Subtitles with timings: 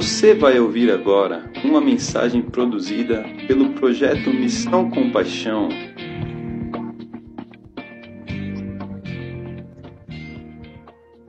[0.00, 5.68] Você vai ouvir agora uma mensagem produzida pelo projeto Missão Compaixão.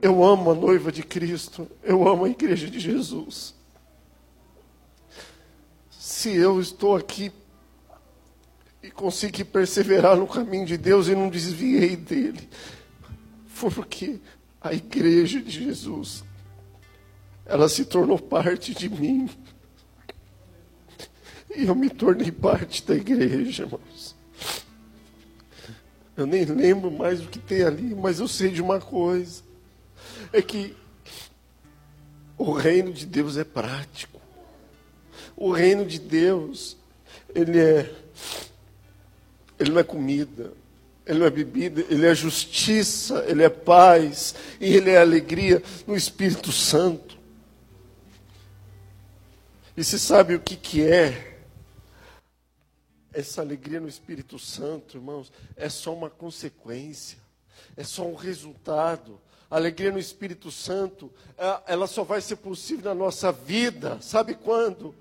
[0.00, 3.54] Eu amo a noiva de Cristo, eu amo a igreja de Jesus.
[5.90, 7.30] Se eu estou aqui
[8.82, 12.48] e consegui perseverar no caminho de Deus e não desviei dele,
[13.48, 14.18] foi porque
[14.62, 16.24] a igreja de Jesus,
[17.46, 19.28] ela se tornou parte de mim.
[21.54, 24.16] E eu me tornei parte da igreja, irmãos.
[26.16, 29.42] Eu nem lembro mais o que tem ali, mas eu sei de uma coisa
[30.32, 30.74] é que
[32.38, 34.20] o reino de Deus é prático.
[35.36, 36.76] O reino de Deus,
[37.34, 37.92] ele é
[39.58, 40.52] ele não é comida,
[41.06, 45.94] ele não é bebida, ele é justiça, ele é paz e ele é alegria no
[45.94, 47.11] Espírito Santo.
[49.76, 51.38] E se sabe o que que é
[53.12, 55.32] essa alegria no Espírito Santo, irmãos?
[55.56, 57.18] É só uma consequência,
[57.76, 59.20] é só um resultado
[59.52, 64.34] a alegria no Espírito Santo, é, ela só vai ser possível na nossa vida, sabe
[64.34, 64.94] quando?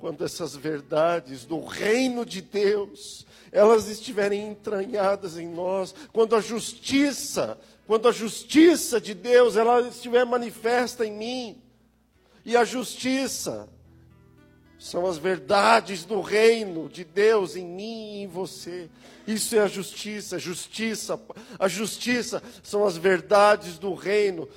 [0.00, 7.56] Quando essas verdades do reino de Deus, elas estiverem entranhadas em nós, quando a justiça,
[7.86, 11.62] quando a justiça de Deus, ela estiver manifesta em mim,
[12.44, 13.68] e a justiça,
[14.78, 18.88] são as verdades do reino de Deus em mim e em você.
[19.26, 21.20] Isso é a justiça, justiça.
[21.58, 24.48] A justiça são as verdades do reino.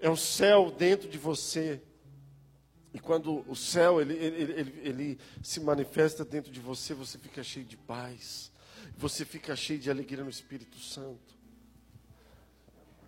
[0.00, 1.80] É o céu dentro de você.
[2.92, 7.42] E quando o céu ele, ele, ele, ele, se manifesta dentro de você, você fica
[7.44, 8.50] cheio de paz.
[8.98, 11.38] Você fica cheio de alegria no Espírito Santo.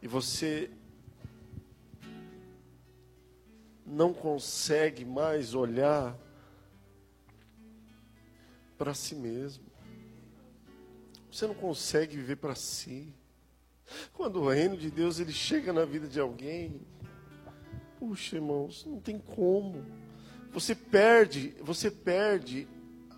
[0.01, 0.71] E você
[3.87, 6.17] não consegue mais olhar
[8.79, 9.65] para si mesmo.
[11.31, 13.15] Você não consegue viver para si.
[14.13, 16.81] Quando o reino de Deus ele chega na vida de alguém,
[17.99, 19.85] puxa, irmãos, não tem como.
[20.53, 22.69] Você perde, você perde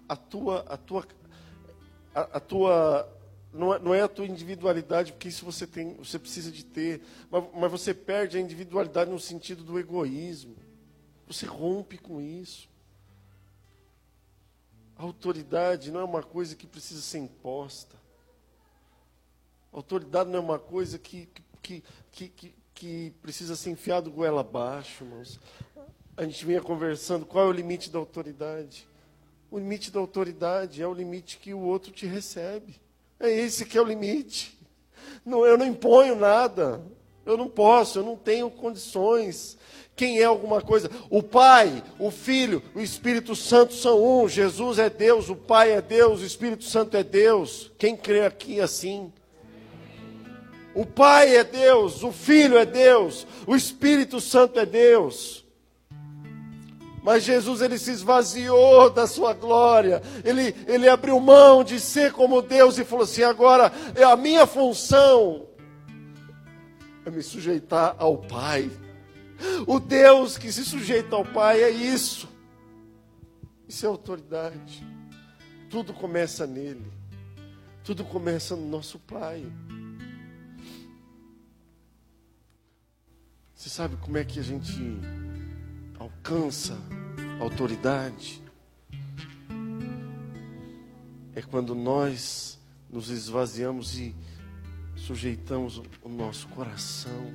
[0.09, 1.07] a tua a tua
[2.15, 3.14] a, a tua
[3.55, 7.01] não é, não é, a tua individualidade, porque isso você tem, você precisa de ter,
[7.31, 10.57] mas, mas você perde a individualidade no sentido do egoísmo.
[11.27, 12.69] Você rompe com isso.
[14.97, 17.97] A autoridade não é uma coisa que precisa ser imposta.
[19.73, 21.29] A autoridade não é uma coisa que,
[21.63, 25.41] que, que, que, que precisa ser enfiado goela abaixo, irmãos.
[26.17, 28.87] A gente vinha conversando, qual é o limite da autoridade?
[29.51, 32.84] O limite da autoridade é o limite que o outro te recebe.
[33.25, 34.59] É esse que é o limite.
[35.25, 36.83] Não, eu não imponho nada.
[37.25, 39.57] Eu não posso, eu não tenho condições.
[39.97, 40.91] Quem é alguma coisa?
[41.09, 44.29] O Pai, o Filho, o Espírito Santo são um.
[44.29, 47.73] Jesus é Deus, o Pai é Deus, o Espírito Santo é Deus.
[47.79, 49.11] Quem crê aqui assim?
[50.75, 55.44] O Pai é Deus, o Filho é Deus, o Espírito Santo é Deus.
[57.05, 60.03] Mas Jesus ele se esvaziou da sua glória.
[60.25, 64.47] Ele, ele abriu mão de ser como Deus e falou assim: agora é a minha
[64.47, 65.47] função
[67.05, 68.71] é me sujeitar ao Pai.
[69.67, 72.29] O Deus que se sujeita ao Pai é isso.
[73.69, 74.87] Isso é autoridade.
[75.69, 76.91] Tudo começa nele.
[77.83, 79.45] Tudo começa no nosso Pai.
[83.55, 84.73] Você sabe como é que a gente
[86.05, 86.79] alcança
[87.41, 88.43] autoridade?
[91.35, 92.59] É quando nós
[92.91, 94.15] nos esvaziamos e
[94.97, 97.33] sujeitamos o nosso coração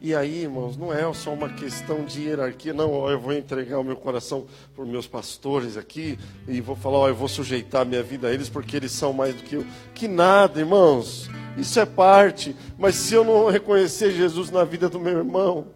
[0.00, 3.78] e aí, irmãos, não é só uma questão de hierarquia, não, ó, eu vou entregar
[3.78, 7.86] o meu coração para os meus pastores aqui e vou falar, ó, eu vou sujeitar
[7.86, 9.66] minha vida a eles porque eles são mais do que eu.
[9.94, 15.00] Que nada, irmãos, isso é parte, mas se eu não reconhecer Jesus na vida do
[15.00, 15.66] meu irmão,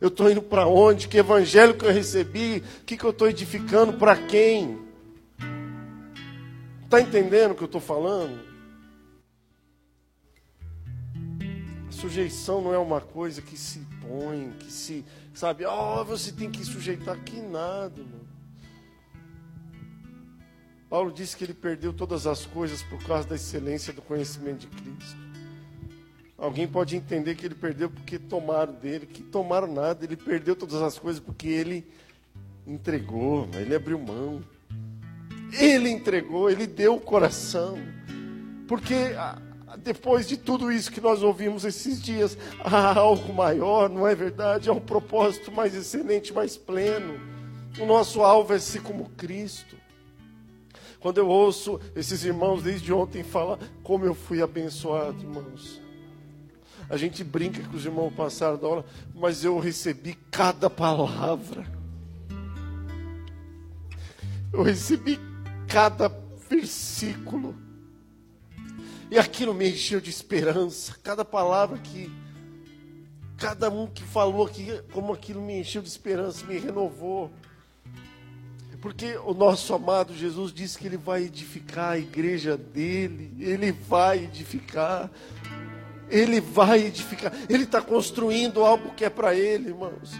[0.00, 1.08] eu estou indo para onde?
[1.08, 2.62] Que evangelho que eu recebi?
[2.80, 3.94] O que, que eu estou edificando?
[3.94, 4.78] Para quem?
[6.84, 8.46] Está entendendo o que eu estou falando?
[11.90, 15.04] Sujeição não é uma coisa que se põe, que se,
[15.34, 18.28] sabe, oh, você tem que sujeitar que nada, mano.
[20.88, 24.68] Paulo disse que ele perdeu todas as coisas por causa da excelência do conhecimento de
[24.68, 25.27] Cristo.
[26.38, 30.80] Alguém pode entender que ele perdeu porque tomaram dele, que tomaram nada, ele perdeu todas
[30.80, 31.84] as coisas porque ele
[32.64, 34.40] entregou, ele abriu mão.
[35.52, 37.76] Ele entregou, ele deu o coração.
[38.68, 38.94] Porque
[39.78, 44.70] depois de tudo isso que nós ouvimos esses dias, há algo maior, não é verdade?
[44.70, 47.18] Há um propósito mais excelente, mais pleno.
[47.80, 49.76] O nosso alvo é ser como Cristo.
[51.00, 55.87] Quando eu ouço esses irmãos desde ontem falar como eu fui abençoado, irmãos.
[56.90, 61.66] A gente brinca que os irmãos passaram da hora, mas eu recebi cada palavra.
[64.52, 65.20] Eu recebi
[65.68, 66.08] cada
[66.48, 67.54] versículo.
[69.10, 70.96] E aquilo me encheu de esperança.
[71.02, 72.10] Cada palavra que.
[73.36, 77.30] Cada um que falou aqui, como aquilo me encheu de esperança, me renovou.
[78.80, 84.24] Porque o nosso amado Jesus disse que ele vai edificar a igreja dele, ele vai
[84.24, 85.10] edificar,
[86.10, 90.12] ele vai edificar, ele está construindo algo que é para ele, irmãos.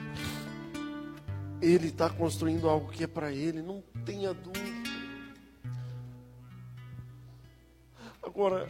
[1.60, 4.88] Ele está construindo algo que é para ele, não tenha dúvida.
[8.22, 8.68] Agora,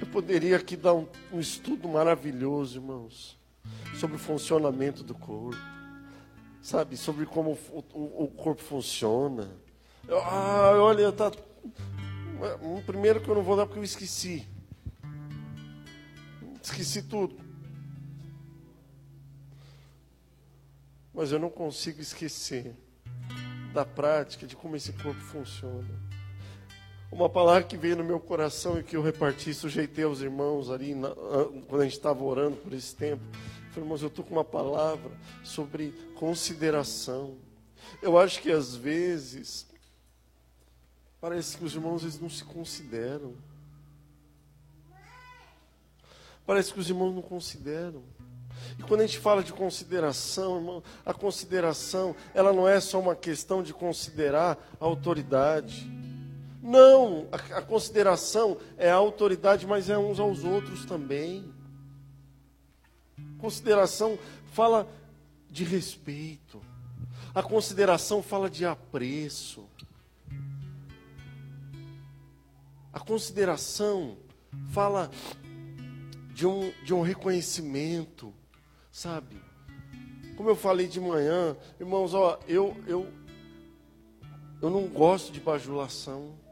[0.00, 3.38] eu poderia aqui dar um, um estudo maravilhoso, irmãos,
[3.98, 5.56] sobre o funcionamento do corpo,
[6.60, 9.48] sabe, sobre como o, o, o corpo funciona.
[10.10, 11.30] Ah, olha, tá.
[12.84, 14.46] Primeiro que eu não vou dar porque eu esqueci.
[16.64, 17.36] Esqueci tudo.
[21.12, 22.74] Mas eu não consigo esquecer
[23.74, 25.86] da prática de como esse corpo funciona.
[27.12, 30.94] Uma palavra que veio no meu coração e que eu reparti, sujeitei aos irmãos ali,
[30.94, 31.10] na,
[31.68, 33.22] quando a gente estava orando por esse tempo.
[33.70, 35.12] Falei, irmãos, eu estou com uma palavra
[35.44, 37.36] sobre consideração.
[38.00, 39.66] Eu acho que às vezes,
[41.20, 43.34] parece que os irmãos eles não se consideram.
[46.46, 48.02] Parece que os irmãos não consideram.
[48.78, 53.14] E quando a gente fala de consideração, irmão, a consideração, ela não é só uma
[53.14, 55.90] questão de considerar a autoridade.
[56.62, 61.52] Não, a, a consideração é a autoridade, mas é uns aos outros também.
[63.38, 64.18] Consideração
[64.52, 64.88] fala
[65.50, 66.60] de respeito.
[67.34, 69.68] A consideração fala de apreço.
[72.92, 74.16] A consideração
[74.72, 75.10] fala
[76.34, 78.34] de um, de um reconhecimento,
[78.92, 79.40] sabe?
[80.36, 83.06] Como eu falei de manhã, irmãos, ó, eu, eu,
[84.60, 86.44] eu não gosto de bajulação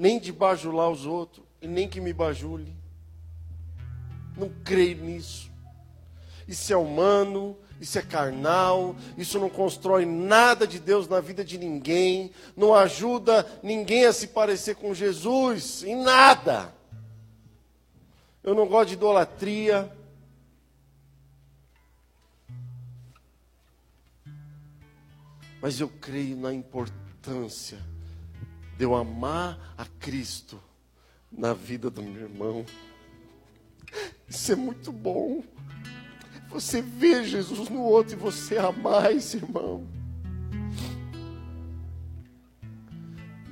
[0.00, 2.74] nem de bajular os outros, e nem que me bajule.
[4.34, 5.50] Não creio nisso.
[6.48, 11.58] Isso é humano, isso é carnal, isso não constrói nada de Deus na vida de
[11.58, 16.74] ninguém, não ajuda ninguém a se parecer com Jesus, em nada.
[18.42, 19.90] Eu não gosto de idolatria.
[25.60, 27.78] Mas eu creio na importância
[28.78, 30.58] de eu amar a Cristo
[31.30, 32.64] na vida do meu irmão.
[34.26, 35.44] Isso é muito bom.
[36.48, 39.86] Você vê Jesus no outro e você amar esse irmão.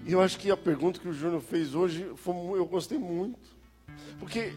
[0.07, 3.59] E eu acho que a pergunta que o Júnior fez hoje, foi, eu gostei muito.
[4.19, 4.55] Porque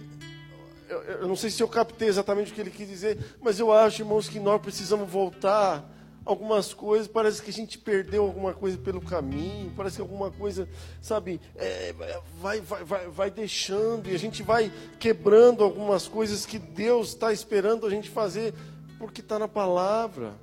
[0.92, 3.72] eu, eu não sei se eu captei exatamente o que ele quis dizer, mas eu
[3.72, 5.90] acho, irmãos, que nós precisamos voltar
[6.26, 10.68] algumas coisas, parece que a gente perdeu alguma coisa pelo caminho, parece que alguma coisa,
[11.02, 11.94] sabe, é,
[12.40, 17.34] vai, vai, vai, vai deixando e a gente vai quebrando algumas coisas que Deus está
[17.34, 18.54] esperando a gente fazer,
[19.00, 20.36] porque está na palavra,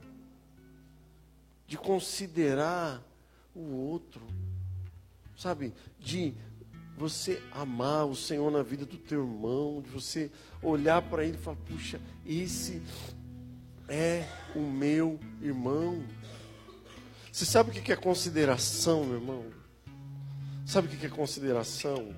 [1.67, 3.02] de considerar
[3.55, 4.23] o outro,
[5.37, 6.35] sabe, de
[6.99, 11.40] você amar o Senhor na vida do teu irmão, de você olhar para ele e
[11.40, 12.83] falar, puxa, esse
[13.88, 16.05] é o meu irmão.
[17.33, 19.47] Você sabe o que é consideração, meu irmão?
[20.67, 22.14] Sabe o que é consideração?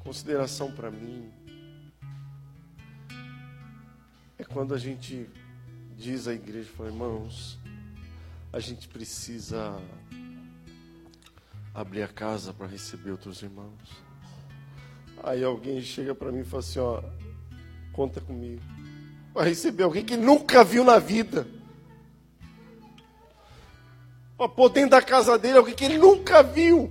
[0.00, 1.32] Consideração para mim
[4.38, 5.28] é quando a gente
[5.96, 7.58] diz à igreja, fala, irmãos,
[8.52, 9.80] a gente precisa
[11.80, 14.04] abrir a casa para receber outros irmãos.
[15.22, 17.02] Aí alguém chega para mim e fala assim, ó,
[17.92, 18.62] conta comigo
[19.36, 21.46] para receber alguém que nunca viu na vida.
[24.34, 26.90] Para pôr dentro da casa dele alguém que ele nunca viu.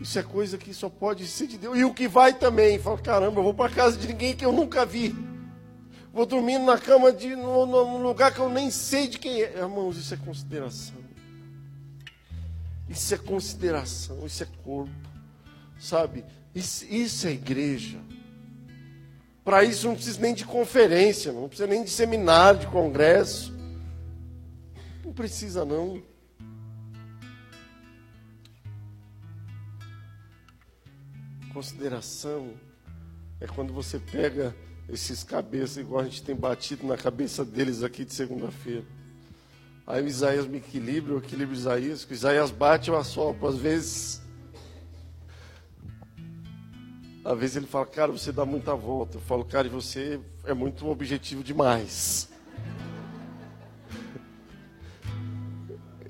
[0.00, 1.78] Isso é coisa que só pode ser de Deus.
[1.78, 2.80] E o que vai também.
[2.80, 5.14] Fala, caramba, eu vou para casa de ninguém que eu nunca vi.
[6.12, 9.58] Vou dormindo na cama de no, lugar que eu nem sei de quem é.
[9.58, 11.05] Irmãos, isso é consideração.
[12.88, 14.90] Isso é consideração, isso é corpo.
[15.78, 16.24] Sabe?
[16.54, 17.98] Isso, isso é igreja.
[19.44, 23.56] Para isso não precisa nem de conferência, não precisa nem de seminário, de congresso.
[25.04, 26.02] Não precisa não.
[31.52, 32.54] Consideração
[33.40, 34.54] é quando você pega
[34.88, 38.84] esses cabeças, igual a gente tem batido na cabeça deles aqui de segunda-feira.
[39.86, 43.46] Aí o Isaías me equilibra, eu equilibro Isaías, que o Isaías bate, eu assopro.
[43.46, 44.20] Às vezes.
[47.24, 49.18] Às vezes ele fala, cara, você dá muita volta.
[49.18, 52.28] Eu falo, cara, e você é muito objetivo demais.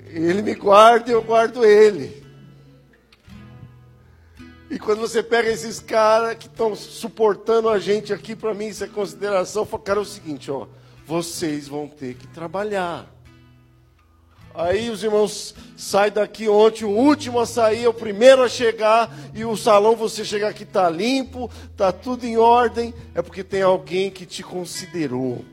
[0.07, 2.25] Ele me guarda e eu guardo ele.
[4.71, 8.85] E quando você pega esses caras que estão suportando a gente aqui, para mim isso
[8.85, 9.63] é consideração.
[9.63, 10.67] Eu falo, cara, é o seguinte, ó,
[11.07, 13.16] vocês vão ter que trabalhar.
[14.57, 19.15] Aí os irmãos saem daqui ontem, o último a sair, é o primeiro a chegar,
[19.35, 23.61] e o salão você chegar aqui está limpo, está tudo em ordem, é porque tem
[23.61, 25.45] alguém que te considerou.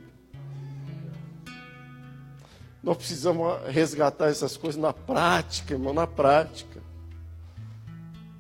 [2.81, 6.81] Nós precisamos resgatar essas coisas na prática, irmão, na prática.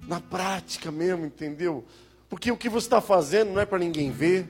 [0.07, 1.83] Na prática mesmo, entendeu?
[2.29, 4.47] Porque o que você está fazendo não é para ninguém ver.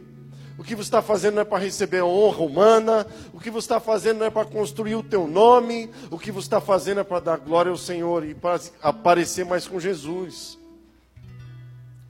[0.57, 3.07] O que você está fazendo não é para receber honra humana.
[3.33, 5.89] O que você está fazendo não é para construir o teu nome.
[6.11, 9.67] O que você está fazendo é para dar glória ao Senhor e para aparecer mais
[9.67, 10.59] com Jesus.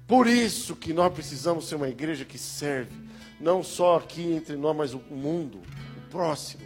[0.05, 2.91] Por isso que nós precisamos ser uma igreja que serve,
[3.39, 5.59] não só aqui entre nós, mas o mundo,
[5.97, 6.63] o próximo.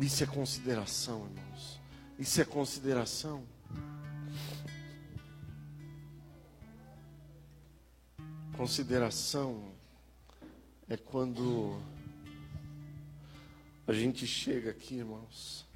[0.00, 1.80] Isso é consideração, irmãos.
[2.18, 3.42] Isso é consideração.
[8.56, 9.62] Consideração
[10.88, 11.78] é quando
[13.86, 15.66] a gente chega aqui, irmãos.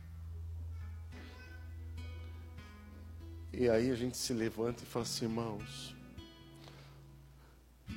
[3.52, 5.94] E aí a gente se levanta e fala assim, irmãos,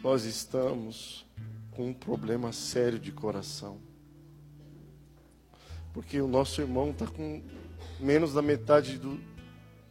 [0.03, 1.25] nós estamos
[1.71, 3.79] com um problema sério de coração.
[5.93, 7.41] Porque o nosso irmão está com
[8.01, 9.17] menos da metade do,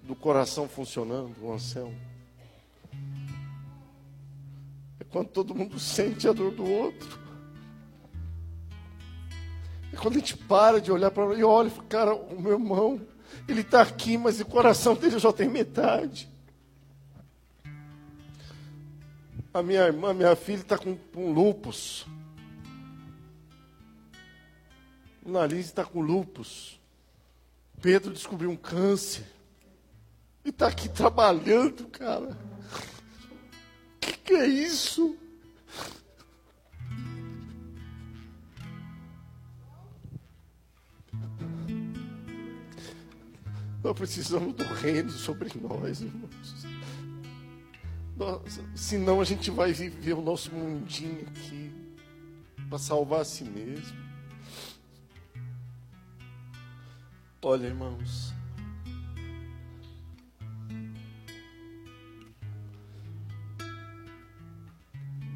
[0.02, 2.11] do coração funcionando, o Anselmo.
[5.12, 7.20] Quando todo mundo sente a dor do outro.
[9.92, 12.98] É quando a gente para de olhar para e olha cara, o meu irmão,
[13.46, 16.30] ele está aqui, mas o coração dele só tem metade.
[19.52, 22.06] A minha irmã, minha filha está com, com lupus.
[25.22, 26.80] O nariz está com lupus.
[27.82, 29.26] Pedro descobriu um câncer.
[30.42, 32.51] E está aqui trabalhando, cara
[34.24, 35.16] que é isso?
[43.82, 46.66] Nós precisamos do reino sobre nós, irmãos.
[48.16, 51.72] Nós, senão a gente vai viver o nosso mundinho aqui
[52.68, 53.98] para salvar a si mesmo.
[57.42, 58.31] Olha, irmãos.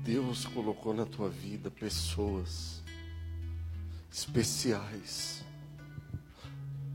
[0.07, 2.81] Deus colocou na tua vida pessoas
[4.09, 5.45] especiais.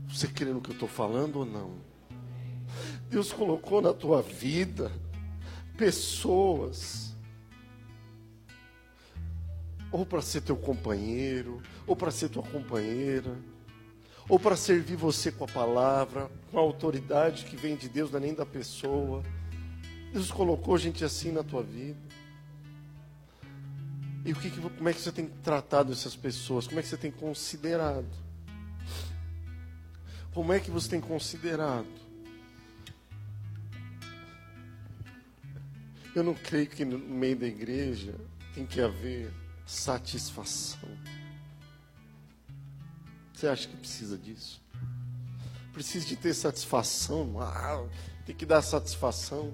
[0.08, 1.74] Você crê no que eu estou falando ou não?
[3.10, 4.90] Deus colocou na tua vida
[5.76, 7.14] pessoas,
[9.90, 13.38] ou para ser teu companheiro, ou para ser tua companheira,
[14.26, 18.18] ou para servir você com a palavra, com a autoridade que vem de Deus, não
[18.20, 19.22] é nem da pessoa.
[20.10, 22.11] Deus colocou gente assim na tua vida.
[24.24, 26.66] E o que, como é que você tem tratado essas pessoas?
[26.66, 28.06] Como é que você tem considerado?
[30.32, 31.88] Como é que você tem considerado?
[36.14, 38.14] Eu não creio que no meio da igreja
[38.54, 39.32] tem que haver
[39.66, 40.88] satisfação.
[43.32, 44.62] Você acha que precisa disso?
[45.72, 47.40] Precisa de ter satisfação?
[47.40, 47.88] Ah,
[48.24, 49.52] tem que dar satisfação.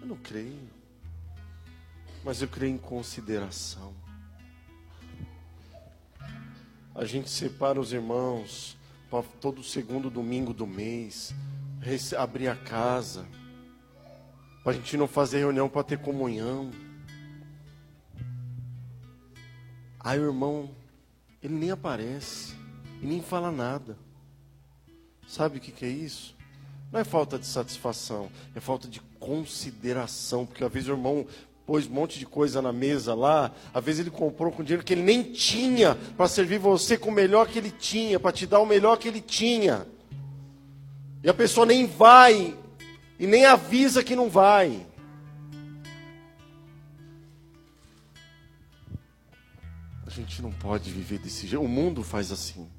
[0.00, 0.75] Eu não creio
[2.26, 3.94] mas eu creio em consideração.
[6.92, 8.76] A gente separa os irmãos
[9.08, 11.32] para todo segundo domingo do mês,
[12.18, 13.24] abrir a casa,
[14.64, 16.72] para a gente não fazer reunião para ter comunhão.
[20.00, 20.74] Aí o irmão,
[21.40, 22.56] ele nem aparece
[23.00, 23.96] e nem fala nada.
[25.28, 26.34] Sabe o que, que é isso?
[26.90, 31.24] Não é falta de satisfação, é falta de consideração, porque às vezes o irmão
[31.66, 33.50] pôs um monte de coisa na mesa lá.
[33.74, 37.12] Às vezes ele comprou com dinheiro que ele nem tinha para servir você com o
[37.12, 39.86] melhor que ele tinha, para te dar o melhor que ele tinha.
[41.24, 42.56] E a pessoa nem vai
[43.18, 44.86] e nem avisa que não vai.
[50.06, 51.64] A gente não pode viver desse jeito.
[51.64, 52.70] O mundo faz assim.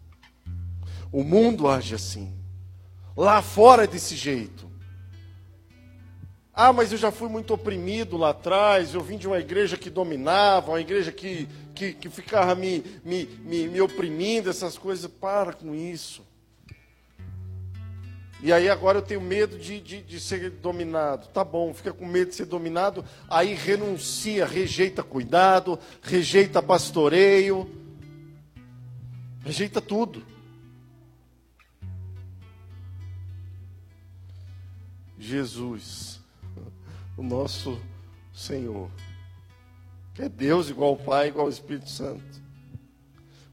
[1.12, 2.34] O mundo age assim.
[3.18, 4.67] Lá fora é desse jeito.
[6.60, 9.92] Ah, mas eu já fui muito oprimido lá atrás, eu vim de uma igreja que
[9.92, 15.06] dominava, uma igreja que, que, que ficava me, me, me, me oprimindo, essas coisas.
[15.06, 16.26] Para com isso.
[18.42, 21.28] E aí agora eu tenho medo de, de, de, ser dominado.
[21.28, 27.70] Tá bom, fica com medo de ser dominado, aí renuncia, rejeita cuidado, rejeita pastoreio,
[29.44, 30.26] rejeita tudo.
[35.20, 36.17] Jesus,
[37.18, 37.82] o nosso
[38.32, 38.90] Senhor,
[40.18, 42.42] é Deus igual ao Pai, igual ao Espírito Santo,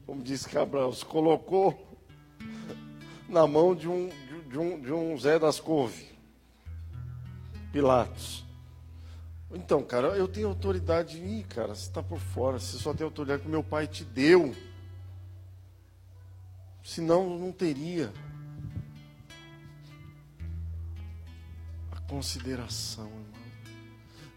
[0.05, 1.99] como disse Cabral, se colocou
[3.27, 4.09] na mão de um,
[4.49, 6.09] de um, de um Zé das Couve,
[7.71, 8.45] Pilatos.
[9.51, 11.17] Então, cara, eu tenho autoridade.
[11.17, 12.59] Ih, cara, você está por fora.
[12.59, 14.53] Você só tem autoridade que meu pai te deu.
[16.83, 18.11] Senão, não teria.
[21.91, 23.24] A consideração, irmão.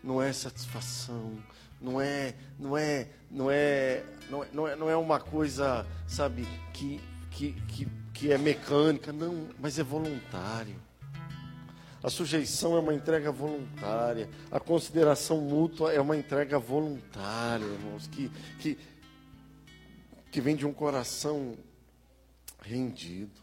[0.09, 1.39] Não é satisfação.
[1.81, 6.49] Não é, não é, não é, não é, não é, não é uma coisa, sabe,
[6.73, 7.01] que,
[7.31, 7.87] que, que
[8.19, 10.75] que é mecânica, não, mas é voluntário.
[12.03, 14.29] A sujeição é uma entrega voluntária.
[14.51, 18.77] A consideração mútua é uma entrega voluntária, irmãos, que, que,
[20.33, 21.57] que vem de um coração
[22.61, 23.41] rendido.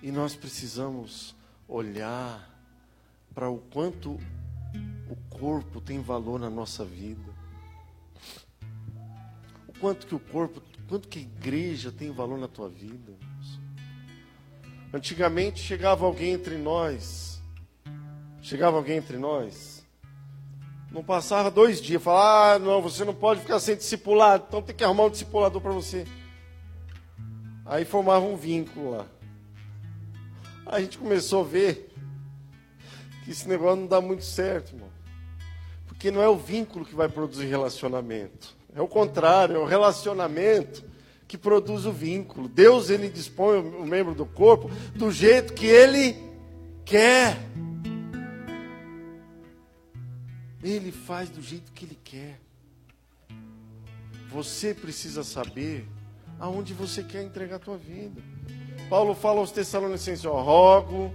[0.00, 1.34] E nós precisamos
[1.66, 2.51] olhar
[3.34, 4.18] para o quanto
[5.08, 7.32] o corpo tem valor na nossa vida.
[9.68, 10.62] O quanto que o corpo
[10.92, 13.14] Quanto que a igreja tem valor na tua vida?
[14.92, 17.42] Antigamente chegava alguém entre nós,
[18.42, 19.82] chegava alguém entre nós,
[20.90, 24.76] não passava dois dias, falava, ah, não, você não pode ficar sem discipulado, então tem
[24.76, 26.06] que arrumar um discipulador para você.
[27.64, 29.06] Aí formava um vínculo lá.
[30.66, 31.90] A gente começou a ver
[33.22, 34.90] que esse negócio não dá muito certo, irmão.
[35.86, 38.56] Porque não é o vínculo que vai produzir relacionamento.
[38.74, 40.84] É o contrário, é o relacionamento
[41.28, 42.48] que produz o vínculo.
[42.48, 46.16] Deus ele dispõe o membro do corpo do jeito que ele
[46.84, 47.38] quer.
[50.62, 52.40] Ele faz do jeito que ele quer.
[54.30, 55.86] Você precisa saber
[56.38, 58.20] aonde você quer entregar a tua vida.
[58.88, 61.12] Paulo fala aos Tessalonicenses, ó, rogo,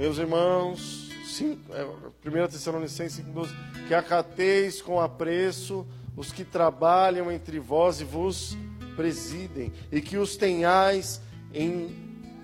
[0.00, 1.10] meus irmãos,
[1.42, 3.50] 1 é, Tessalonicenses 5,12,
[3.86, 5.86] que acateis com apreço
[6.16, 8.56] os que trabalham entre vós e vos
[8.96, 11.20] presidem, e que os tenhais
[11.52, 11.94] em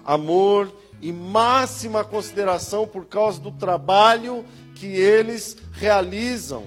[0.04, 6.66] amor e máxima consideração por causa do trabalho que eles realizam.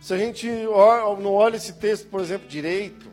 [0.00, 3.10] Se a gente não olha esse texto, por exemplo, direito,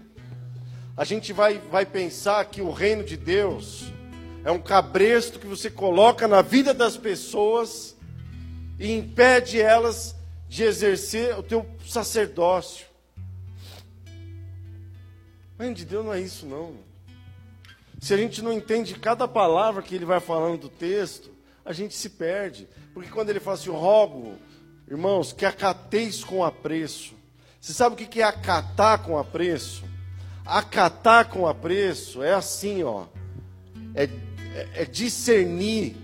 [0.96, 3.92] a gente vai, vai pensar que o reino de Deus
[4.43, 7.95] é um cabresto que você coloca na vida das pessoas
[8.80, 10.15] e impede elas
[10.47, 12.86] de exercer o teu sacerdócio.
[15.60, 16.75] Reino de Deus não é isso, não.
[17.99, 21.30] Se a gente não entende cada palavra que ele vai falando do texto,
[21.63, 22.67] a gente se perde.
[22.95, 24.38] Porque quando ele fala assim, rogo,
[24.89, 27.13] irmãos, que acateis com apreço.
[27.60, 29.84] Você sabe o que é acatar com apreço?
[30.43, 33.06] Acatar com apreço é assim, ó.
[33.93, 34.10] É,
[34.56, 35.96] é, é discernir,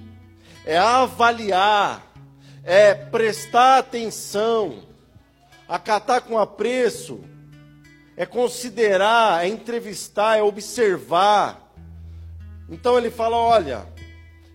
[0.66, 2.12] é avaliar,
[2.64, 4.84] é prestar atenção,
[5.68, 7.22] acatar com apreço,
[8.16, 11.74] é considerar, é entrevistar, é observar.
[12.70, 13.88] Então ele fala: olha,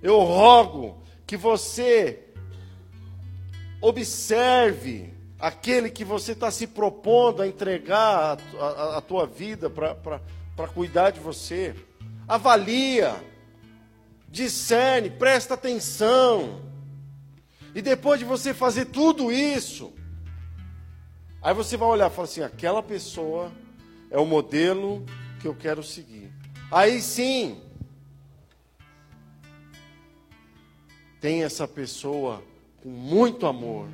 [0.02, 2.20] eu rogo que você
[3.80, 10.68] observe aquele que você está se propondo a entregar a, a, a tua vida para
[10.68, 11.74] cuidar de você.
[12.28, 13.16] Avalia,
[14.32, 16.62] discerne, presta atenção.
[17.74, 19.92] E depois de você fazer tudo isso,
[21.40, 23.52] aí você vai olhar e falar assim: aquela pessoa
[24.10, 25.04] é o modelo
[25.38, 26.32] que eu quero seguir.
[26.70, 27.60] Aí sim,
[31.20, 32.42] tem essa pessoa
[32.82, 33.88] com muito amor,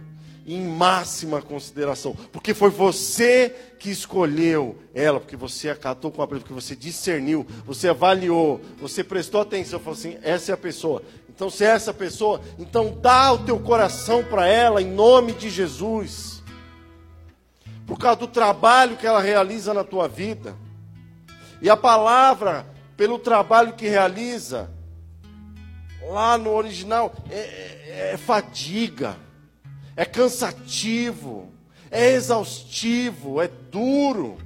[0.49, 6.55] em máxima consideração, porque foi você que escolheu ela, porque você acatou com a porque
[6.55, 11.03] você discerniu, você avaliou, você prestou atenção, falou assim: essa é a pessoa.
[11.29, 15.51] Então, se é essa pessoa, então dá o teu coração para ela em nome de
[15.51, 16.43] Jesus.
[17.87, 20.57] Por causa do trabalho que ela realiza na tua vida.
[21.61, 24.71] E a palavra, pelo trabalho que realiza,
[26.11, 29.17] lá no original, é, é, é fadiga,
[29.99, 31.53] é cansativo,
[31.91, 34.39] é exaustivo, é duro.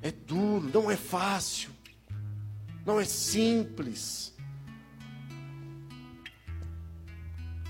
[0.00, 1.70] É duro, não é fácil,
[2.86, 4.34] não é simples.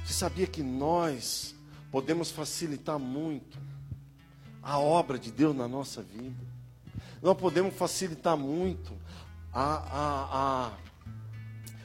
[0.05, 1.53] Você sabia que nós
[1.91, 3.59] podemos facilitar muito
[4.63, 6.47] a obra de Deus na nossa vida?
[7.21, 8.97] Nós podemos facilitar muito
[9.53, 10.73] a, a, a,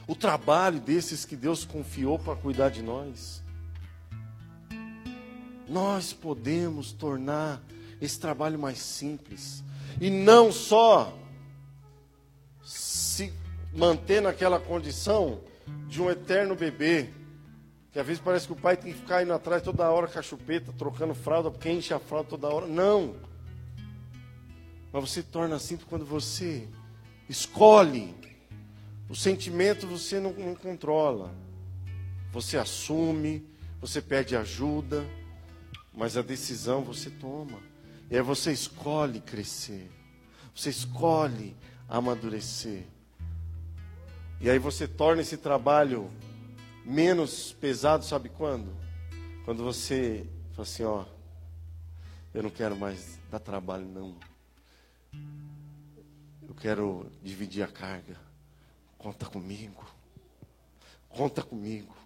[0.08, 3.42] o trabalho desses que Deus confiou para cuidar de nós.
[5.68, 7.62] Nós podemos tornar
[8.00, 9.62] esse trabalho mais simples.
[10.00, 11.14] E não só
[12.64, 13.32] se
[13.74, 15.40] manter naquela condição
[15.86, 17.10] de um eterno bebê.
[17.92, 20.18] Que às vezes parece que o pai tem que ficar indo atrás toda hora com
[20.18, 22.66] a chupeta, trocando fralda, porque enche a fralda toda hora.
[22.66, 23.14] Não.
[24.90, 26.66] Mas você torna simples quando você
[27.28, 28.17] escolhe.
[29.08, 31.34] O sentimento você não, não controla.
[32.30, 33.44] Você assume,
[33.80, 35.04] você pede ajuda,
[35.94, 37.58] mas a decisão você toma.
[38.10, 39.90] E aí você escolhe crescer.
[40.54, 41.56] Você escolhe
[41.88, 42.84] amadurecer.
[44.40, 46.10] E aí você torna esse trabalho
[46.84, 48.76] menos pesado, sabe quando?
[49.44, 51.04] Quando você fala assim, ó,
[52.34, 54.14] eu não quero mais dar trabalho não.
[56.46, 58.27] Eu quero dividir a carga.
[58.98, 59.84] Conta comigo.
[61.08, 61.96] Conta comigo.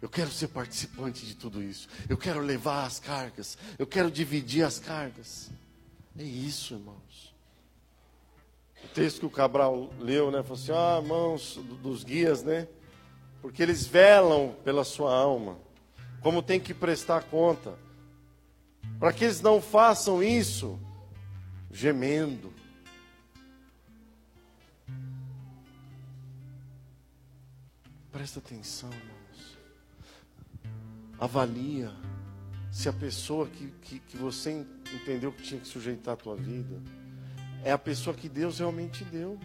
[0.00, 1.88] Eu quero ser participante de tudo isso.
[2.08, 3.58] Eu quero levar as cargas.
[3.78, 5.50] Eu quero dividir as cargas.
[6.16, 7.34] É isso, irmãos.
[8.84, 10.42] O texto que o Cabral leu, né?
[10.42, 12.68] Falou assim: ah, irmãos dos guias, né?
[13.42, 15.58] Porque eles velam pela sua alma.
[16.20, 17.76] Como tem que prestar conta.
[19.00, 20.78] Para que eles não façam isso
[21.72, 22.52] gemendo.
[28.10, 29.18] Presta atenção, irmão
[31.18, 31.92] avalia
[32.70, 36.80] se a pessoa que, que, que, você entendeu que tinha que sujeitar a tua vida
[37.64, 39.38] é a pessoa que Deus realmente deu.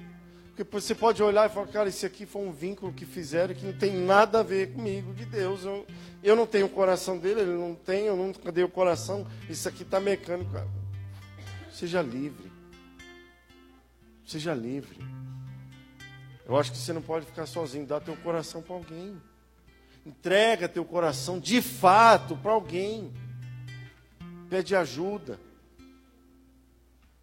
[0.56, 3.66] Porque você pode olhar e falar, cara, esse aqui foi um vínculo que fizeram que
[3.66, 5.64] não tem nada a ver comigo, de Deus.
[5.64, 5.88] Eu,
[6.22, 9.26] eu não tenho o coração dele, ele não tem, eu nunca dei o coração.
[9.50, 10.52] Isso aqui está mecânico.
[11.72, 12.52] Seja livre.
[14.28, 15.00] Seja livre.
[16.54, 19.20] Eu acho que você não pode ficar sozinho, dá teu coração para alguém.
[20.06, 23.12] Entrega teu coração de fato para alguém.
[24.52, 25.40] Pede ajuda.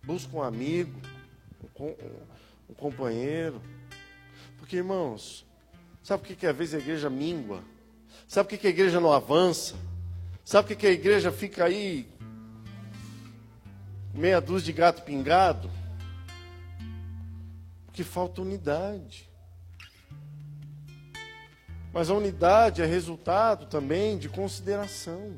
[0.02, 1.00] Busca um amigo,
[1.78, 3.62] um, companheiro.
[4.58, 5.46] Porque, irmãos,
[6.02, 7.62] sabe por que, que às vezes a igreja mingua?
[8.26, 9.76] Sabe por que, a igreja não avança?
[10.44, 12.08] Sabe por que a igreja fica aí
[14.12, 15.70] meia dúzia de gato pingado?
[18.00, 19.28] Porque falta unidade.
[21.92, 25.34] Mas a unidade é resultado também de consideração.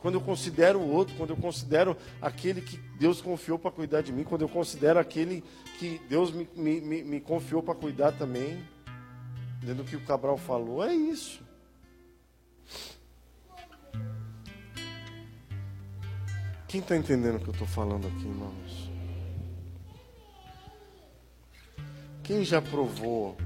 [0.00, 4.12] Quando eu considero o outro, quando eu considero aquele que Deus confiou para cuidar de
[4.12, 5.44] mim, quando eu considero aquele
[5.78, 8.60] que Deus me, me, me confiou para cuidar também,
[9.60, 11.40] dentro do que o Cabral falou, é isso.
[16.66, 18.65] Quem está entendendo o que eu estou falando aqui, irmãos?
[22.26, 23.36] Quem já provou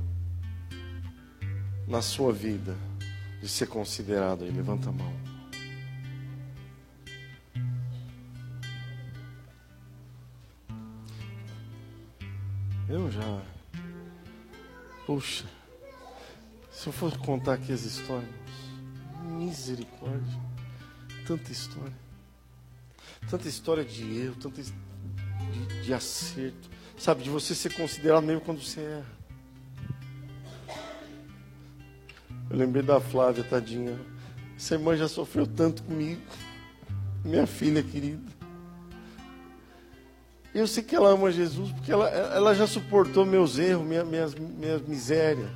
[1.87, 2.75] na sua vida
[3.39, 4.51] de ser considerado aí?
[4.51, 5.13] Levanta a mão.
[12.89, 13.43] Eu já.
[15.05, 15.45] Puxa.
[16.73, 18.31] Se eu for contar aqui as histórias,
[19.23, 20.41] misericórdia.
[21.27, 21.99] Tanta história.
[23.29, 24.73] Tanta história de erro, tanta de,
[25.85, 26.80] de acerto.
[27.01, 29.07] Sabe, de você ser considerado mesmo quando você erra.
[32.51, 33.99] Eu lembrei da Flávia, tadinha.
[34.55, 36.21] Essa irmã já sofreu tanto comigo.
[37.25, 38.31] Minha filha querida.
[40.55, 44.35] Eu sei que ela ama Jesus, porque ela, ela já suportou meus erros, minha, minhas,
[44.35, 45.49] minhas misérias.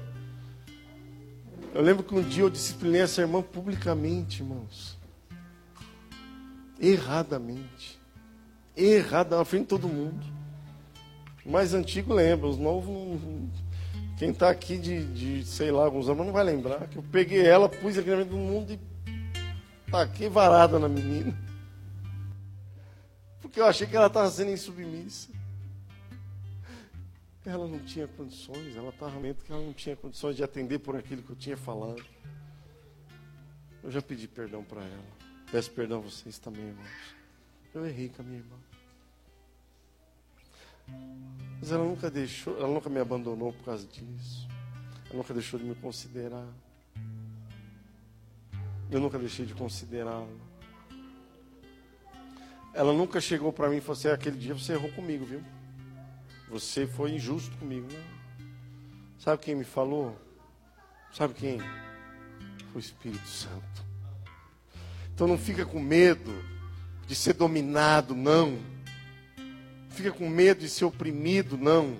[1.74, 4.98] Eu lembro que um dia eu disciplinei essa irmã publicamente, irmãos.
[6.80, 8.00] Erradamente.
[8.74, 10.43] Errada, na frente de todo mundo.
[11.44, 13.20] O mais antigo lembra, os novos
[14.16, 17.44] quem está aqui de, de, sei lá, alguns anos não vai lembrar que eu peguei
[17.44, 18.80] ela, pus aqui na frente do mundo e
[19.90, 21.36] taquei varada na menina.
[23.40, 25.30] Porque eu achei que ela estava sendo insubmissa.
[27.44, 30.96] Ela não tinha condições, ela estava lento que ela não tinha condições de atender por
[30.96, 32.02] aquilo que eu tinha falado.
[33.82, 35.04] Eu já pedi perdão para ela.
[35.50, 36.88] Peço perdão a vocês também, irmãos.
[37.74, 38.56] Eu errei com a minha irmã.
[41.60, 44.48] Mas ela nunca deixou, ela nunca me abandonou por causa disso.
[45.06, 46.46] Ela nunca deixou de me considerar.
[48.90, 50.28] Eu nunca deixei de considerá-la.
[52.72, 55.42] Ela nunca chegou para mim e falou assim: aquele dia você errou comigo, viu?
[56.54, 57.88] você foi injusto comigo.
[57.90, 58.48] Não.
[59.18, 60.16] Sabe quem me falou?
[61.12, 61.58] Sabe quem?
[61.58, 63.84] Foi o Espírito Santo.
[65.12, 66.32] Então não fica com medo
[67.06, 68.58] de ser dominado, não.
[69.94, 71.96] Fica com medo de ser oprimido, não.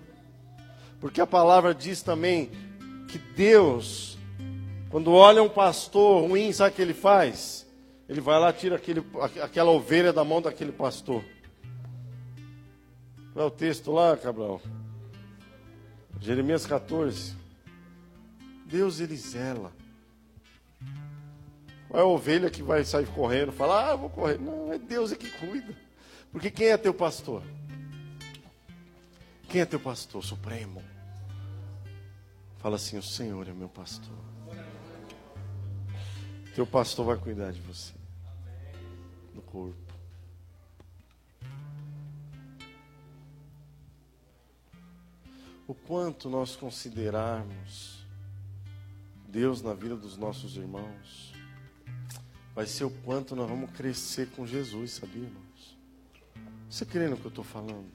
[1.01, 2.51] Porque a palavra diz também
[3.09, 4.19] que Deus,
[4.91, 7.65] quando olha um pastor ruim, sabe o que ele faz?
[8.09, 9.05] Ele vai lá, tira aquele,
[9.43, 11.25] aquela ovelha da mão daquele pastor.
[13.33, 14.61] Qual é o texto lá, Cabral?
[16.21, 17.37] Jeremias 14.
[18.67, 19.73] Deus ele zela.
[21.89, 24.39] Qual é a ovelha que vai sair correndo, falar, ah, vou correr.
[24.39, 25.77] Não, é Deus é que cuida.
[26.33, 27.43] Porque quem é teu pastor?
[29.55, 30.83] Quem é teu pastor supremo?
[32.59, 34.19] Fala assim: O Senhor é meu pastor.
[36.57, 37.95] Teu pastor vai cuidar de você,
[39.33, 39.77] do corpo.
[45.69, 48.05] O quanto nós considerarmos
[49.29, 51.33] Deus na vida dos nossos irmãos,
[52.57, 55.79] vai ser o quanto nós vamos crescer com Jesus, sabia, irmãos?
[56.69, 57.94] Você crê no que eu estou falando?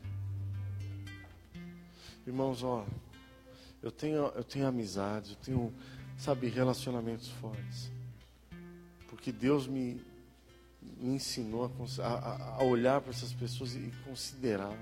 [2.29, 2.85] Irmãos, ó,
[3.81, 5.73] eu tenho, eu tenho amizades, eu tenho,
[6.15, 7.91] sabe, relacionamentos fortes.
[9.07, 9.99] Porque Deus me,
[10.79, 14.77] me ensinou a, a, a olhar para essas pessoas e considerar.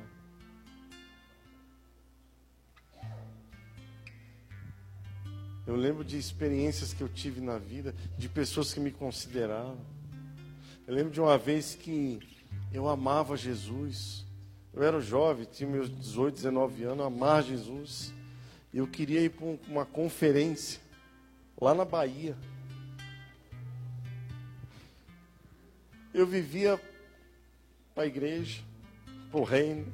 [5.65, 9.77] Eu lembro de experiências que eu tive na vida, de pessoas que me consideraram.
[10.86, 12.19] Eu lembro de uma vez que
[12.73, 14.26] eu amava Jesus.
[14.77, 18.13] Eu era jovem, tinha meus 18, 19 anos, amava Jesus.
[18.71, 20.79] E eu queria ir para uma conferência
[21.59, 22.37] lá na Bahia.
[26.13, 26.79] Eu vivia
[27.95, 28.61] para a igreja,
[29.31, 29.91] para o reino.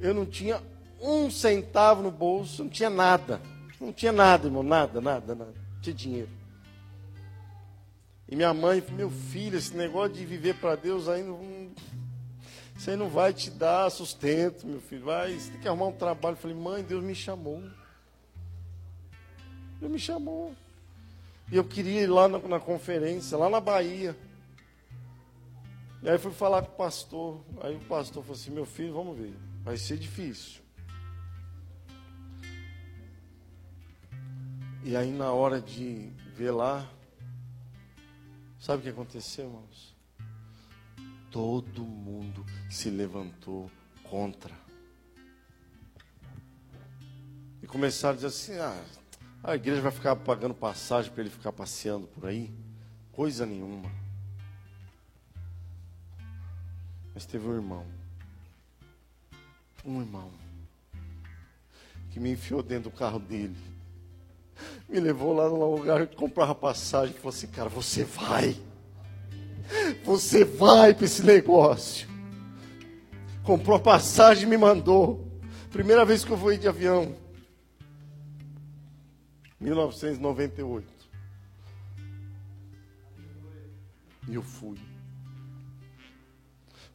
[0.00, 0.58] Eu não tinha
[0.98, 3.38] um centavo no bolso, não tinha nada.
[3.78, 5.52] Não tinha nada, irmão, nada, nada, nada.
[5.74, 6.30] Não tinha dinheiro.
[8.26, 11.32] E minha mãe, meu filho, esse negócio de viver para Deus ainda.
[11.32, 12.01] isso
[12.90, 15.04] aí não vai te dar sustento, meu filho.
[15.04, 16.34] Vai, você tem que arrumar um trabalho.
[16.34, 17.62] Eu falei, mãe, Deus me chamou.
[19.78, 20.54] Deus me chamou.
[21.50, 24.16] E eu queria ir lá na, na conferência, lá na Bahia.
[26.02, 27.40] E aí fui falar com o pastor.
[27.60, 29.34] Aí o pastor falou assim: meu filho, vamos ver.
[29.62, 30.62] Vai ser difícil.
[34.84, 36.90] E aí, na hora de ver lá,
[38.58, 39.91] sabe o que aconteceu, irmãos?
[41.32, 43.68] Todo mundo se levantou
[44.04, 44.54] contra.
[47.60, 48.84] E começaram a dizer assim: ah,
[49.42, 52.54] a igreja vai ficar pagando passagem para ele ficar passeando por aí?
[53.10, 53.90] Coisa nenhuma.
[57.14, 57.86] Mas teve um irmão,
[59.84, 60.30] um irmão,
[62.10, 63.72] que me enfiou dentro do carro dele
[64.88, 68.56] me levou lá num lugar comprava passagem e falou assim, cara, você vai.
[70.04, 72.08] Você vai para esse negócio.
[73.42, 75.26] Comprou passagem e me mandou.
[75.70, 77.16] Primeira vez que eu fui de avião.
[79.60, 80.86] 1998.
[84.28, 84.78] E eu fui.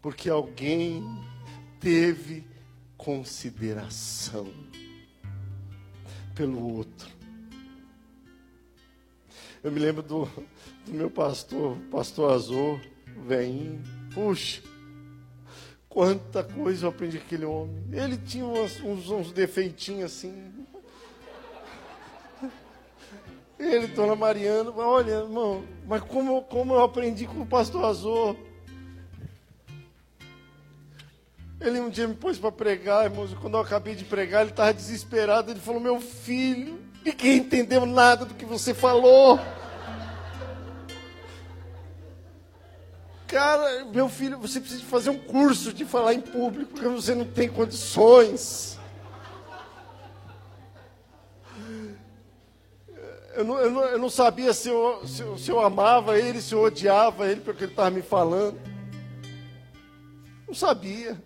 [0.01, 1.03] Porque alguém
[1.79, 2.45] teve
[2.97, 4.51] consideração
[6.35, 7.09] pelo outro.
[9.63, 10.29] Eu me lembro do,
[10.88, 12.80] do meu pastor, pastor Azor,
[13.26, 13.82] vem,
[14.13, 14.62] puxa,
[15.89, 17.84] quanta coisa eu aprendi com aquele homem.
[17.91, 20.54] Ele tinha uns, uns, uns defeitinhos assim.
[23.60, 28.36] Ele, dona Mariana, olha, irmão, mas como, como eu aprendi com o pastor Azor.
[31.60, 34.71] Ele um dia me pôs para pregar, irmãos, quando eu acabei de pregar, ele estava
[34.71, 35.50] desesperado.
[35.50, 39.39] Ele falou: Meu filho, ninguém entendeu nada do que você falou.
[43.38, 47.23] Cara, meu filho, você precisa fazer um curso de falar em público, porque você não
[47.23, 48.80] tem condições.
[53.36, 56.41] Eu não, eu não, eu não sabia se eu, se, eu, se eu amava ele,
[56.41, 58.60] se eu odiava ele, porque ele estava me falando.
[60.47, 61.21] Não sabia.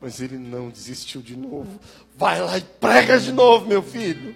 [0.00, 1.78] Mas ele não desistiu de novo.
[2.16, 4.34] Vai lá e prega de novo, meu filho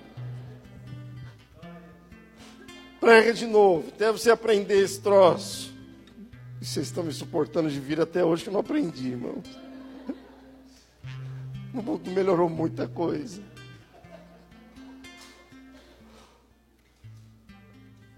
[3.01, 5.73] prega de novo, até você aprender esse troço.
[6.61, 9.43] E vocês estão me suportando de vir até hoje que eu não aprendi, irmão.
[11.73, 13.43] O mundo melhorou muita coisa.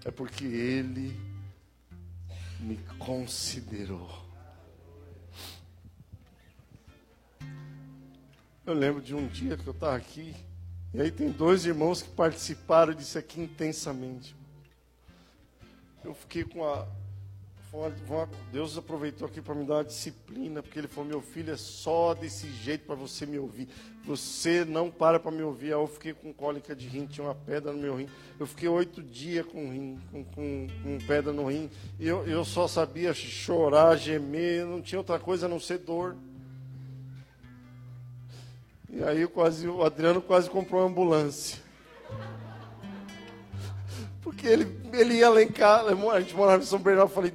[0.03, 1.15] É porque ele
[2.59, 4.09] me considerou.
[8.65, 10.35] Eu lembro de um dia que eu estava aqui,
[10.93, 14.35] e aí tem dois irmãos que participaram disso aqui intensamente.
[16.03, 16.87] Eu fiquei com a.
[18.51, 22.13] Deus aproveitou aqui para me dar uma disciplina, porque Ele falou: meu filho, é só
[22.13, 23.69] desse jeito para você me ouvir.
[24.03, 25.67] Você não para para me ouvir.
[25.67, 28.09] Aí eu fiquei com cólica de rim, tinha uma pedra no meu rim.
[28.37, 31.69] Eu fiquei oito dias com rim, com, com, com pedra no rim.
[31.97, 36.17] E eu, eu só sabia chorar, gemer, não tinha outra coisa a não ser dor.
[38.89, 41.61] E aí quase, o Adriano quase comprou uma ambulância.
[44.31, 47.33] Porque ele, ele ia lá em casa, a gente morava em São Bernardo, eu falei,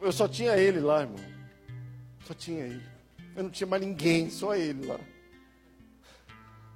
[0.00, 1.18] eu só tinha ele lá, irmão.
[2.24, 2.82] Só tinha ele.
[3.34, 5.00] Eu não tinha mais ninguém, só ele lá.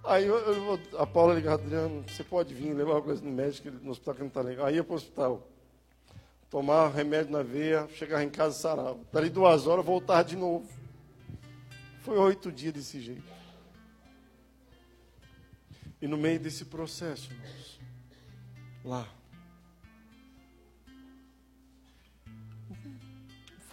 [0.07, 3.71] Aí eu, eu, a Paula ligou, Adriano, você pode vir levar uma coisa no médico,
[3.71, 4.67] no hospital que não está legal.
[4.67, 5.49] Aí ia para o hospital.
[6.51, 8.99] Tomar remédio na veia, chegar em casa sarava.
[9.12, 10.69] Dali duas horas, voltar de novo.
[12.01, 13.33] Foi oito dias desse jeito.
[16.03, 17.81] E no meio desse processo, irmãos,
[18.85, 19.09] lá,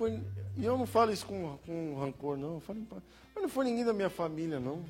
[0.01, 0.19] foi,
[0.57, 2.55] e eu não falo isso com, com rancor, não.
[2.55, 4.83] Eu falo, mas não foi ninguém da minha família, não.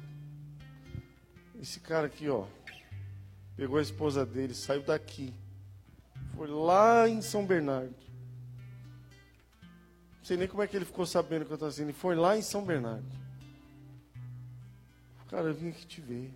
[1.62, 2.46] Esse cara aqui, ó,
[3.58, 5.34] pegou a esposa dele, saiu daqui,
[6.34, 7.94] foi lá em São Bernardo.
[10.20, 11.84] Não sei nem como é que ele ficou sabendo que eu estava assim.
[11.84, 13.12] Ele foi lá em São Bernardo.
[15.28, 16.34] Cara, eu vim aqui te ver.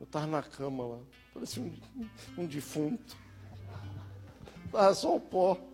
[0.00, 0.98] Eu estava na cama lá,
[1.32, 1.72] parecia um,
[2.36, 3.16] um defunto.
[4.66, 5.71] Estava só o pó.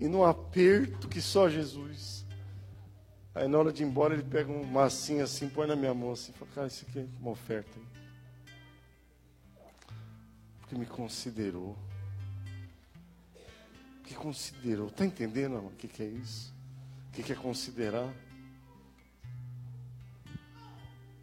[0.00, 2.24] E num aperto que só Jesus.
[3.34, 6.12] Aí na hora de ir embora ele pega um massinho assim, põe na minha mão
[6.12, 7.78] assim, fala, cara, isso aqui é uma oferta.
[10.58, 11.76] Porque me considerou.
[14.04, 14.88] Que considerou.
[14.88, 16.52] Está entendendo o que, que é isso?
[17.08, 18.10] O que, que é considerar?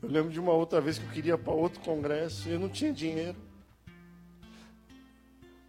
[0.02, 2.70] Eu lembro de uma outra vez que eu queria para outro congresso e eu não
[2.70, 3.38] tinha dinheiro.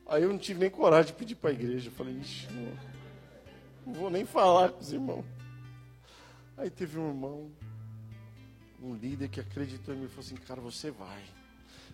[0.06, 1.88] Aí eu não tive nem coragem de pedir para a igreja.
[1.88, 2.97] Eu falei, ixi, não,
[3.88, 5.24] não vou nem falar com os irmãos.
[6.58, 7.50] Aí teve um irmão,
[8.82, 11.22] um líder que acreditou em mim e falou assim, cara, você vai.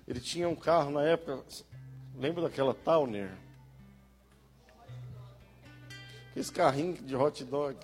[0.07, 1.45] Ele tinha um carro na época,
[2.17, 3.31] lembra daquela Towner?
[6.35, 7.79] Esse carrinho de hot dog.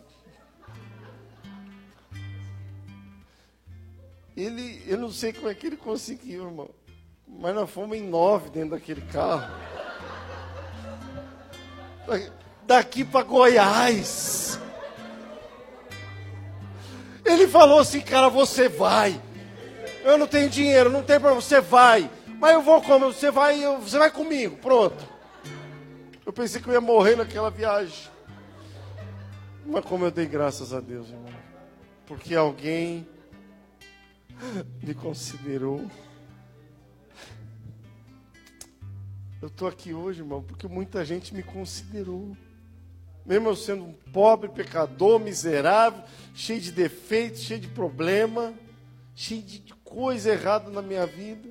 [4.37, 6.71] Ele, eu não sei como é que ele conseguiu, irmão.
[7.29, 9.55] Mas nós fomos em nove dentro daquele carro.
[12.71, 14.61] Daqui para Goiás.
[17.25, 19.21] Ele falou assim, cara, você vai.
[20.05, 22.09] Eu não tenho dinheiro, não tem para você vai.
[22.39, 23.13] Mas eu vou como?
[23.13, 25.05] Você vai, você vai comigo, pronto.
[26.25, 28.09] Eu pensei que eu ia morrer naquela viagem.
[29.67, 31.35] Mas como eu dei graças a Deus, irmão.
[32.07, 33.05] Porque alguém
[34.81, 35.91] me considerou.
[39.43, 42.37] Eu estou aqui hoje, irmão, porque muita gente me considerou.
[43.31, 46.03] Mesmo eu sendo um pobre, pecador, miserável,
[46.35, 48.53] cheio de defeitos, cheio de problema,
[49.15, 51.49] cheio de coisa errada na minha vida.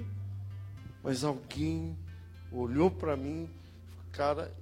[1.01, 1.97] Mas alguém
[2.51, 3.49] olhou para mim
[3.93, 4.53] e cara,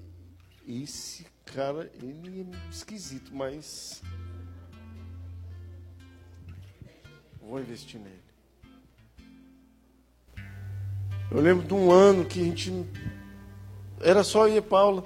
[0.68, 4.04] esse cara, ele é esquisito, mas
[7.42, 8.28] vou investir nele.
[11.32, 12.72] Eu lembro de um ano que a gente.
[14.02, 15.02] Era só ir Paula.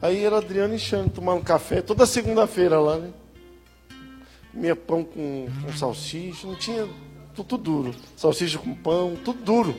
[0.00, 3.10] Aí era Adriano e Xane tomar um café toda segunda-feira lá, né?
[4.52, 6.86] Comia pão com, com salsicha, não tinha.
[7.34, 7.94] Tudo, tudo duro.
[8.16, 9.74] Salsicha com pão, tudo duro.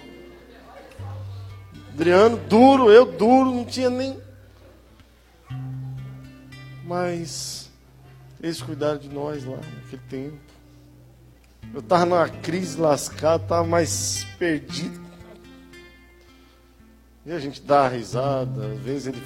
[1.94, 4.20] Adriano duro, eu duro, não tinha nem.
[6.86, 7.72] Mas
[8.42, 10.38] eles cuidaram de nós lá naquele tempo.
[11.74, 15.06] Eu estava numa crise lascada, estava mais perdido.
[17.26, 19.22] E a gente dá risada, às vezes ele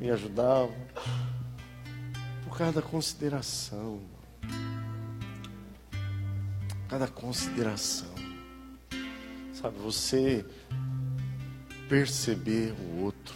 [0.00, 0.72] me ajudava.
[2.44, 4.00] Por causa da consideração.
[6.68, 8.14] Por causa da consideração.
[9.52, 10.44] Sabe, você
[11.88, 13.34] perceber o outro.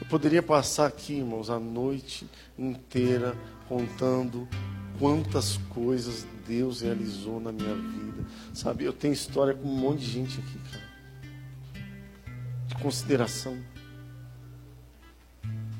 [0.00, 2.28] Eu poderia passar aqui, irmãos, a noite
[2.58, 3.36] inteira
[3.68, 4.46] contando
[4.98, 8.24] quantas coisas Deus realizou na minha vida.
[8.54, 10.86] Sabe, eu tenho história com um monte de gente aqui, cara.
[12.66, 13.56] De consideração.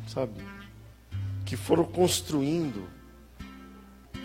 [0.06, 0.40] Sabe?
[1.44, 2.88] Que foram construindo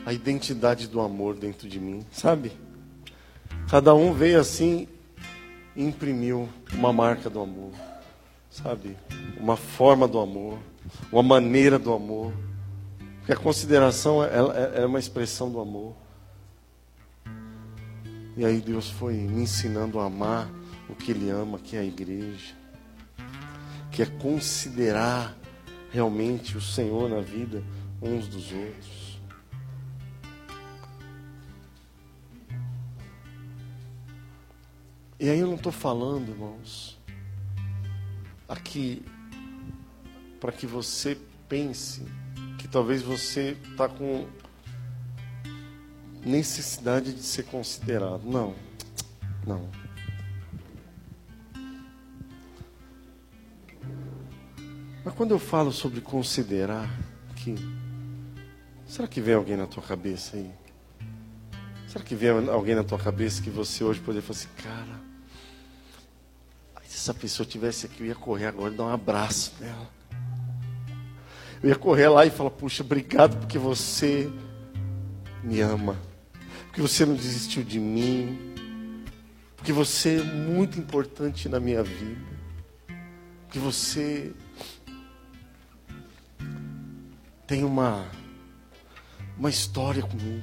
[0.05, 2.51] a identidade do amor dentro de mim, sabe?
[3.69, 4.87] Cada um veio assim
[5.75, 7.71] e imprimiu uma marca do amor,
[8.49, 8.97] sabe?
[9.39, 10.59] Uma forma do amor,
[11.11, 12.33] uma maneira do amor.
[13.19, 15.95] Porque a consideração é, é uma expressão do amor.
[18.35, 20.49] E aí Deus foi me ensinando a amar
[20.89, 22.55] o que Ele ama, que é a igreja.
[23.91, 25.37] Que é considerar
[25.91, 27.63] realmente o Senhor na vida
[28.01, 29.19] uns dos outros.
[35.19, 36.97] E aí eu não estou falando, irmãos,
[38.49, 39.05] aqui
[40.39, 41.15] para que você
[41.47, 42.01] pense
[42.57, 44.25] que talvez você está com
[46.25, 48.23] necessidade de ser considerado.
[48.23, 48.55] Não,
[49.45, 49.80] não.
[55.03, 56.89] Mas quando eu falo sobre considerar,
[57.35, 57.55] que
[58.85, 60.51] será que vem alguém na tua cabeça aí?
[61.87, 65.11] Será que vem alguém na tua cabeça que você hoje poderia falar assim, cara,
[66.85, 69.89] se essa pessoa tivesse aqui, eu ia correr agora e dar um abraço nela.
[71.63, 74.31] Eu ia correr lá e falar, puxa, obrigado porque você
[75.43, 75.97] me ama.
[76.67, 78.37] Porque você não desistiu de mim.
[79.55, 82.21] Porque você é muito importante na minha vida.
[83.43, 84.33] Porque você
[87.51, 88.09] tem uma,
[89.37, 90.41] uma história comigo.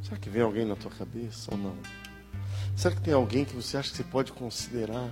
[0.00, 1.76] Será que vem alguém na tua cabeça ou não?
[2.76, 5.10] Será que tem alguém que você acha que você pode considerar?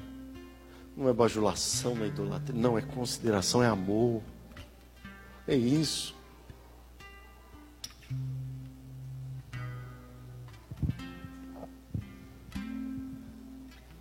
[0.97, 4.23] Não é bajulação, não é idolatria, não, é consideração, é amor.
[5.49, 6.15] É isso.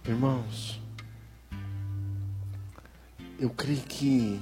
[0.05, 0.79] Irmãos,
[3.39, 4.39] eu creio que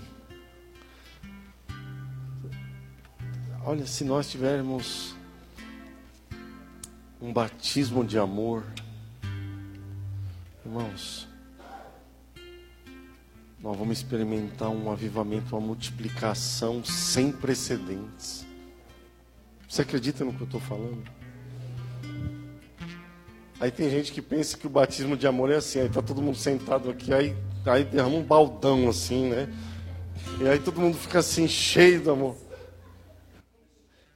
[3.64, 5.16] Olha, se nós tivermos
[7.22, 8.64] um batismo de amor,
[10.66, 11.28] irmãos,
[13.60, 18.48] nós vamos experimentar um avivamento, uma multiplicação sem precedentes.
[19.70, 21.04] Você acredita no que eu estou falando?
[23.60, 26.20] Aí tem gente que pensa que o batismo de amor é assim, aí tá todo
[26.20, 27.38] mundo sentado aqui, aí,
[27.68, 29.48] aí derrama um baldão assim, né?
[30.40, 32.51] E aí todo mundo fica assim, cheio do amor.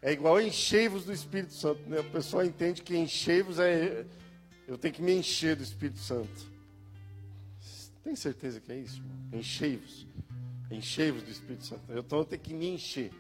[0.06, 1.82] É igual enchei-vos do Espírito Santo.
[1.90, 2.00] Né?
[2.00, 4.06] A pessoa entende que enchei-vos é.
[4.68, 6.54] Eu tenho que me encher do Espírito Santo.
[8.04, 9.02] Tem certeza que é isso?
[9.34, 10.06] Enchei-vos.
[10.70, 11.92] Enchei-vos do Espírito Santo.
[11.92, 13.12] Eu tenho que me encher.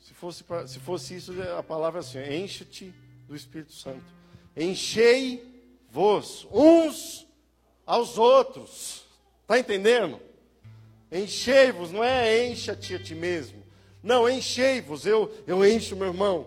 [0.00, 2.92] Se fosse, pra, se fosse isso, a palavra é assim: enche-te
[3.28, 4.12] do Espírito Santo.
[4.56, 7.28] Enchei-vos uns
[7.86, 9.06] aos outros.
[9.42, 10.20] Está entendendo?
[11.12, 13.57] Enchei-vos, não é encha-te a ti mesmo.
[14.02, 16.46] Não, enchei-vos, eu, eu encho meu irmão.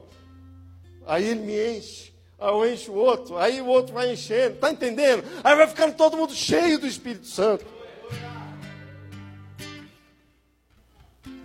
[1.05, 4.71] Aí ele me enche, aí eu encho o outro, aí o outro vai enchendo, está
[4.71, 5.23] entendendo?
[5.43, 7.65] Aí vai ficando todo mundo cheio do Espírito Santo.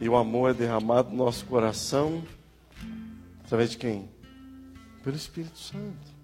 [0.01, 2.23] E o amor é derramado no nosso coração
[3.45, 4.09] através de quem?
[5.03, 6.17] Pelo Espírito Santo.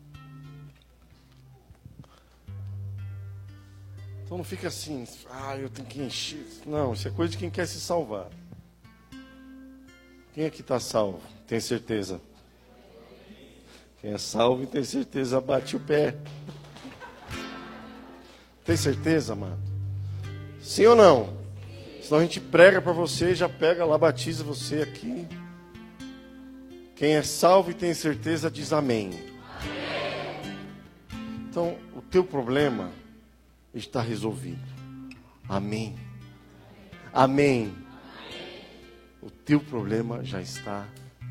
[4.24, 6.46] Então não fica assim, ah, eu tenho que encher.
[6.66, 8.28] Não, isso é coisa de quem quer se salvar.
[10.34, 11.20] Quem aqui está salvo?
[11.46, 12.18] Tem certeza?
[14.00, 16.16] Quem é salvo e tem certeza, bate o pé.
[18.64, 19.60] Tem certeza, amado?
[20.62, 21.36] Sim ou não?
[22.02, 25.28] Senão a gente prega para você, já pega lá, batiza você aqui.
[26.96, 29.10] Quem é salvo e tem certeza diz amém.
[29.10, 30.58] amém.
[31.48, 32.90] Então, o teu problema
[33.74, 34.66] está resolvido.
[35.46, 35.94] Amém.
[37.12, 37.81] Amém
[39.22, 40.86] o teu problema já está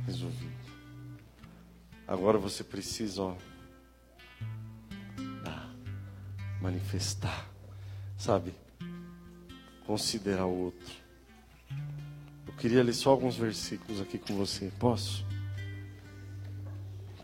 [0.06, 0.62] resolvido.
[2.08, 3.36] Agora você precisa, ó,
[5.44, 5.70] dar,
[6.62, 7.48] manifestar,
[8.18, 8.54] sabe?
[9.86, 10.96] Considerar o outro.
[12.48, 14.72] Eu queria ler só alguns versículos aqui com você.
[14.80, 15.26] Posso?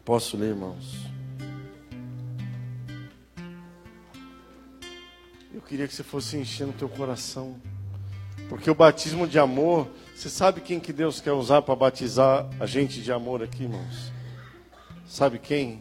[0.04, 1.06] Posso ler, irmãos?
[5.54, 7.60] Eu queria que você fosse enchendo o teu coração.
[8.48, 12.66] Porque o batismo de amor, você sabe quem que Deus quer usar para batizar a
[12.66, 14.12] gente de amor aqui, irmãos?
[15.06, 15.80] Sabe quem?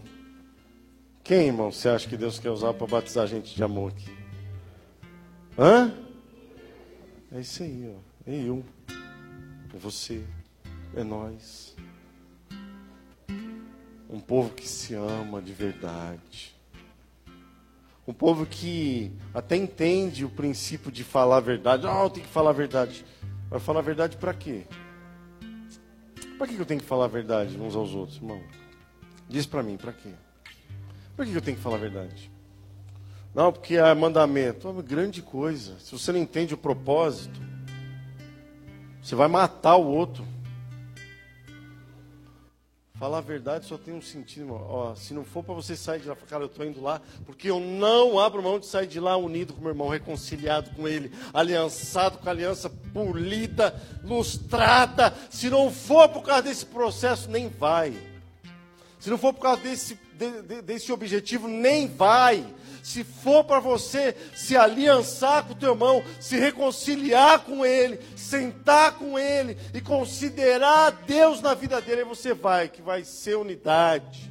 [1.24, 4.14] Quem, irmão, você acha que Deus quer usar para batizar a gente de amor aqui?
[5.58, 5.90] Hã?
[7.32, 8.30] É isso aí, ó.
[8.30, 8.62] É eu.
[9.74, 10.22] É você.
[10.94, 11.74] É nós.
[14.10, 16.54] Um povo que se ama de verdade.
[18.06, 21.86] Um povo que até entende o princípio de falar a verdade.
[21.86, 23.02] Ah, eu tenho que falar a verdade.
[23.48, 24.66] Vai falar a verdade para quê?
[26.38, 28.42] Para que eu tenho que falar a verdade uns aos outros, irmão?
[29.28, 30.10] Diz para mim, para quê?
[31.16, 32.30] Por que eu tenho que falar a verdade?
[33.34, 34.68] Não, porque é mandamento.
[34.68, 35.78] É uma grande coisa.
[35.78, 37.40] Se você não entende o propósito,
[39.06, 40.26] Você vai matar o outro.
[42.98, 44.66] Falar a verdade só tem um sentido, irmão.
[44.70, 47.50] Ó, se não for para você sair de lá, cara, eu estou indo lá, porque
[47.50, 51.12] eu não abro mão de sair de lá unido com meu irmão, reconciliado com ele,
[51.34, 55.14] aliançado com a aliança polida, lustrada.
[55.28, 57.94] Se não for por causa desse processo, nem vai.
[58.98, 62.44] Se não for por causa desse, de, de, desse objetivo, nem vai
[62.86, 68.96] se for para você se aliançar com o teu irmão, se reconciliar com ele, sentar
[68.96, 74.30] com ele e considerar Deus na vida dele, aí você vai, que vai ser unidade.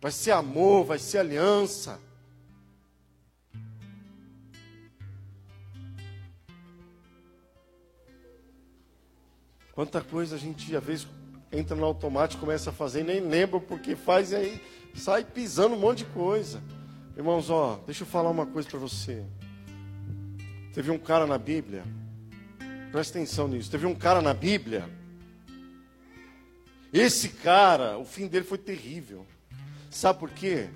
[0.00, 2.00] Vai ser amor, vai ser aliança.
[9.74, 11.06] Quanta coisa a gente às vezes
[11.52, 14.62] entra no automático, começa a fazer, nem lembra porque faz e aí
[14.94, 16.62] sai pisando um monte de coisa.
[17.16, 19.24] Irmãos, ó, deixa eu falar uma coisa para você.
[20.72, 21.82] Teve um cara na Bíblia,
[22.92, 23.70] presta atenção nisso.
[23.70, 24.88] Teve um cara na Bíblia.
[26.92, 29.26] Esse cara, o fim dele foi terrível.
[29.90, 30.68] Sabe por quê?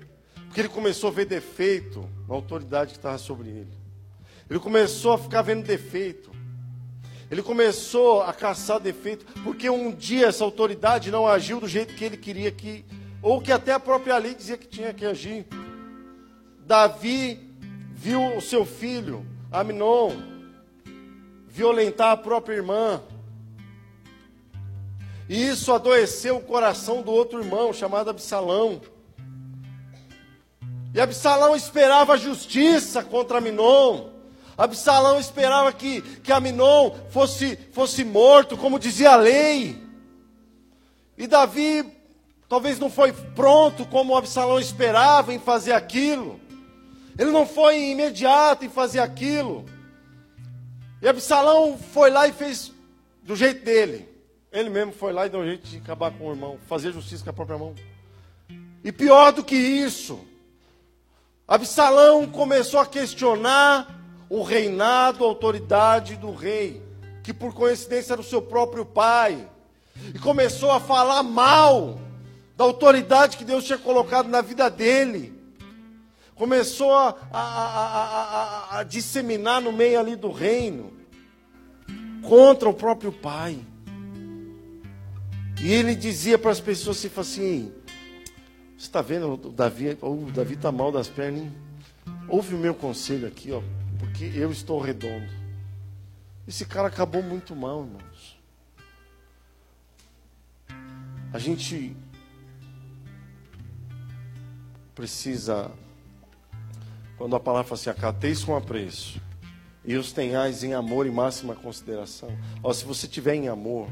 [0.45, 3.73] Porque ele começou a ver defeito na autoridade que estava sobre ele.
[4.49, 6.31] Ele começou a ficar vendo defeito.
[7.29, 12.05] Ele começou a caçar defeito, porque um dia essa autoridade não agiu do jeito que
[12.05, 12.85] ele queria que
[13.21, 15.47] ou que até a própria lei dizia que tinha que agir.
[16.59, 17.39] Davi
[17.91, 20.11] viu o seu filho, Aminon,
[21.47, 23.01] violentar a própria irmã.
[25.27, 28.79] E isso adoeceu o coração do outro irmão, chamado Absalão.
[30.93, 34.14] E Absalão esperava justiça contra Aminon.
[34.57, 39.81] Absalão esperava que, que Aminon fosse, fosse morto, como dizia a lei.
[41.17, 41.95] E Davi
[42.47, 46.39] Talvez não foi pronto como Absalão esperava em fazer aquilo.
[47.17, 49.65] Ele não foi imediato em fazer aquilo.
[51.01, 52.71] E Absalão foi lá e fez
[53.23, 54.07] do jeito dele.
[54.51, 57.23] Ele mesmo foi lá e deu um jeito de acabar com o irmão, fazer justiça
[57.23, 57.73] com a própria mão.
[58.83, 60.19] E pior do que isso,
[61.47, 63.94] Absalão começou a questionar
[64.29, 66.81] o reinado, a autoridade do rei,
[67.23, 69.47] que por coincidência era o seu próprio pai,
[70.13, 71.99] e começou a falar mal
[72.57, 75.33] da autoridade que Deus tinha colocado na vida dele.
[76.35, 80.91] Começou a, a, a, a, disseminar no meio ali do reino,
[82.21, 83.59] contra o próprio pai.
[85.61, 87.73] E ele dizia para as pessoas assim, assim
[88.77, 91.53] você está vendo o Davi, o Davi está mal das pernas, hein?
[92.27, 93.61] ouve o meu conselho aqui, ó,
[94.15, 95.27] porque eu estou redondo.
[96.47, 98.39] Esse cara acabou muito mal, irmãos.
[101.33, 101.97] A gente
[104.93, 105.69] precisa,
[107.17, 109.21] quando a palavra fala assim, acateis com apreço,
[109.83, 112.29] e os tenhais em amor e máxima consideração.
[112.63, 113.89] Ó, se você tiver em amor,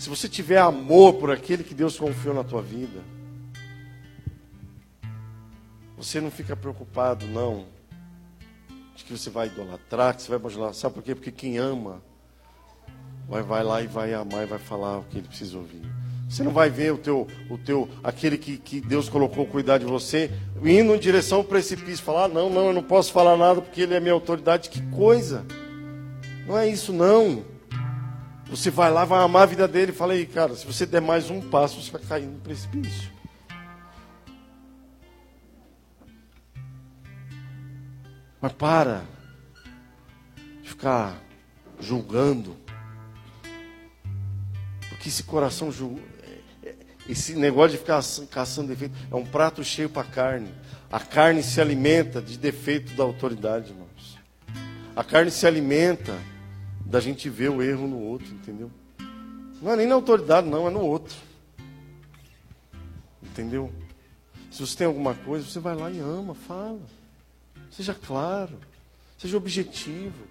[0.00, 3.00] se você tiver amor por aquele que Deus confiou na tua vida,
[5.96, 7.77] você não fica preocupado, não,
[9.08, 10.74] que você vai idolatrar, que você vai bajular.
[10.74, 11.14] Sabe por quê?
[11.14, 12.02] Porque quem ama,
[13.26, 15.80] vai, vai lá e vai amar e vai falar o que ele precisa ouvir.
[16.28, 19.86] Você não vai ver o teu, o teu, aquele que, que Deus colocou cuidar de
[19.86, 20.30] você,
[20.62, 23.80] indo em direção ao precipício, falar, ah, não, não, eu não posso falar nada porque
[23.80, 24.68] ele é minha autoridade.
[24.68, 25.46] Que coisa!
[26.46, 27.42] Não é isso, não.
[28.50, 31.00] Você vai lá, vai amar a vida dele e fala aí, cara, se você der
[31.00, 33.10] mais um passo, você vai cair no precipício.
[38.40, 39.04] Mas para
[40.62, 41.20] de ficar
[41.80, 42.56] julgando.
[44.88, 46.00] Porque esse coração julga
[47.08, 50.52] esse negócio de ficar caçando defeito é um prato cheio para carne.
[50.92, 54.18] A carne se alimenta de defeito da autoridade, irmãos.
[54.94, 56.18] A carne se alimenta
[56.84, 58.70] da gente ver o erro no outro, entendeu?
[59.62, 61.16] Não é nem na autoridade, não, é no outro.
[63.22, 63.72] Entendeu?
[64.50, 66.80] Se você tem alguma coisa, você vai lá e ama, fala.
[67.70, 68.58] Seja claro,
[69.16, 70.26] seja objetivo.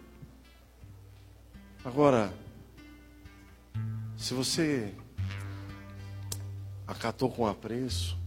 [1.83, 2.33] Agora,
[4.17, 4.93] se você
[6.85, 8.17] acatou com apreço,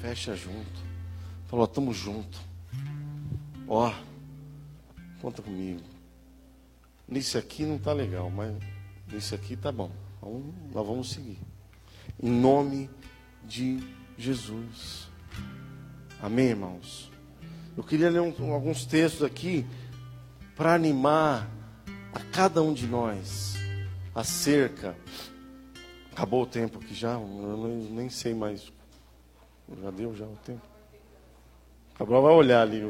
[0.00, 0.90] fecha junto.
[1.46, 2.38] Falou, estamos junto.
[3.66, 3.92] Ó,
[5.20, 5.80] conta comigo.
[7.08, 8.54] Nisso aqui não está legal, mas
[9.10, 9.90] nisso aqui tá bom.
[10.20, 11.38] Vamos, nós vamos seguir.
[12.22, 12.88] Em nome
[13.44, 13.80] de
[14.16, 15.08] Jesus.
[16.22, 17.09] Amém, irmãos?
[17.80, 19.64] Eu queria ler um, alguns textos aqui
[20.54, 21.48] para animar
[22.12, 23.54] a cada um de nós
[24.14, 24.94] acerca
[26.12, 27.12] Acabou o tempo aqui já?
[27.12, 28.70] Eu nem sei mais.
[29.80, 30.60] Já deu já o tempo?
[31.94, 32.82] Cabral vai olhar ali.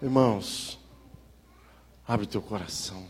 [0.00, 0.78] Irmãos,
[2.06, 3.04] Abre teu coração.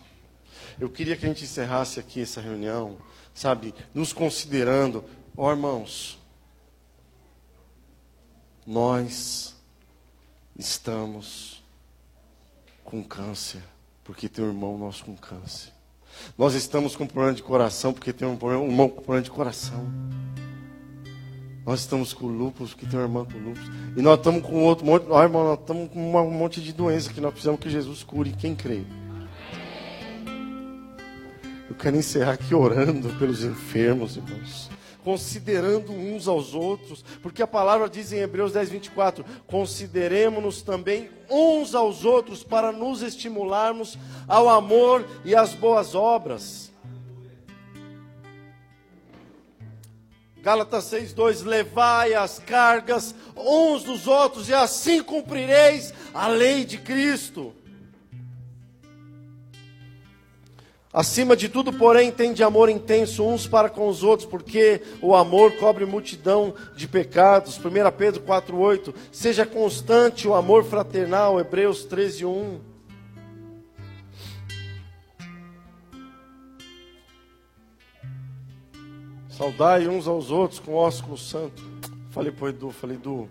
[0.80, 2.96] Eu queria que a gente encerrasse aqui essa reunião,
[3.34, 5.04] sabe, nos considerando,
[5.36, 6.18] ó oh, irmãos,
[8.66, 9.55] nós
[10.58, 11.62] estamos
[12.84, 13.62] com câncer,
[14.04, 15.72] porque tem um irmão nosso com câncer.
[16.38, 19.86] Nós estamos com problema de coração, porque tem um, um irmão com problema de coração.
[21.64, 23.64] Nós estamos com lúpus, porque tem uma irmã com lúpus.
[23.96, 27.20] E nós estamos com outro monte, irmão, nós estamos com um monte de doença que
[27.20, 28.32] nós precisamos que Jesus cure.
[28.32, 28.82] Quem crê?
[31.68, 34.75] Eu quero encerrar aqui orando pelos enfermos, irmãos
[35.06, 41.76] considerando uns aos outros, porque a palavra diz em Hebreus 10, 24: consideremos-nos também uns
[41.76, 43.96] aos outros para nos estimularmos
[44.26, 46.72] ao amor e às boas obras.
[50.42, 57.54] Gálatas 6,2: Levai as cargas uns dos outros, e assim cumprireis a lei de Cristo.
[60.96, 65.14] Acima de tudo, porém, tem de amor intenso uns para com os outros, porque o
[65.14, 67.58] amor cobre multidão de pecados.
[67.58, 67.62] 1
[67.98, 68.94] Pedro 4,8.
[69.12, 71.38] Seja constante o amor fraternal.
[71.38, 72.60] Hebreus 13,1.
[79.28, 81.62] Saudai uns aos outros com ósculo santo.
[82.08, 83.28] Falei para o Edu, falei, Edu,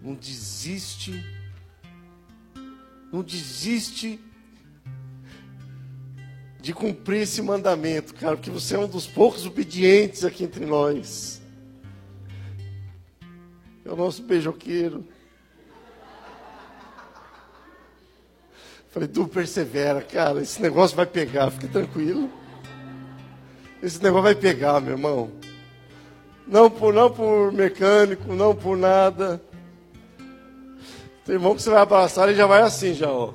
[0.00, 1.22] não desiste,
[3.12, 4.18] não desiste
[6.62, 11.42] de cumprir esse mandamento, cara, porque você é um dos poucos obedientes aqui entre nós.
[13.84, 15.04] É o nosso beijoqueiro.
[18.92, 22.30] Falei, tu persevera, cara, esse negócio vai pegar, fique tranquilo.
[23.82, 25.32] Esse negócio vai pegar, meu irmão.
[26.46, 29.42] Não por, não por mecânico, não por nada.
[31.24, 33.32] Tem irmão que você vai abraçar, ele já vai assim, já, ó.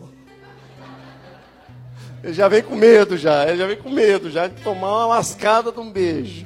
[2.23, 5.07] Ele já vem com medo já, ele já vem com medo já de tomar uma
[5.07, 6.45] lascada de um beijo.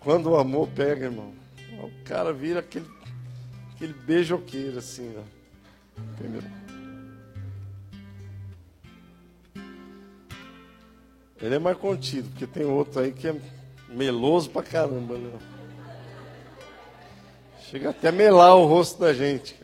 [0.00, 1.34] Quando o amor pega, irmão,
[1.82, 2.86] o cara vira aquele,
[3.74, 6.00] aquele beijoqueiro assim, ó.
[6.14, 6.42] Entendeu?
[11.40, 13.36] Ele é mais contido, porque tem outro aí que é
[13.88, 15.38] meloso pra caramba, né?
[17.70, 19.59] Chega até a melar o rosto da gente.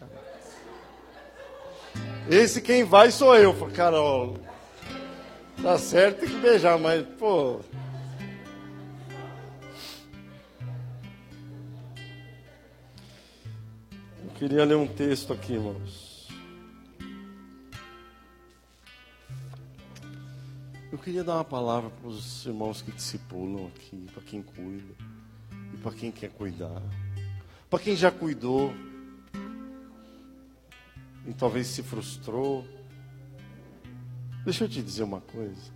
[2.29, 3.55] Esse quem vai sou eu.
[3.55, 4.35] Falei, cara, ó,
[5.63, 7.61] tá certo, tem que beijar, mas, pô.
[14.25, 16.29] Eu queria ler um texto aqui, irmãos.
[20.91, 24.95] Eu queria dar uma palavra para os irmãos que discipulam aqui, para quem cuida
[25.73, 26.83] e para quem quer cuidar,
[27.71, 28.73] para quem já cuidou
[31.27, 32.67] e talvez se frustrou.
[34.45, 35.73] Deixa eu te dizer uma coisa.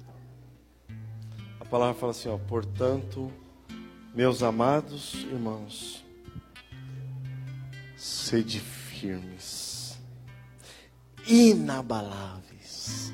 [1.59, 3.33] A palavra fala assim, ó, portanto,
[4.15, 6.05] meus amados irmãos,
[7.97, 9.99] sede firmes,
[11.27, 13.13] inabaláveis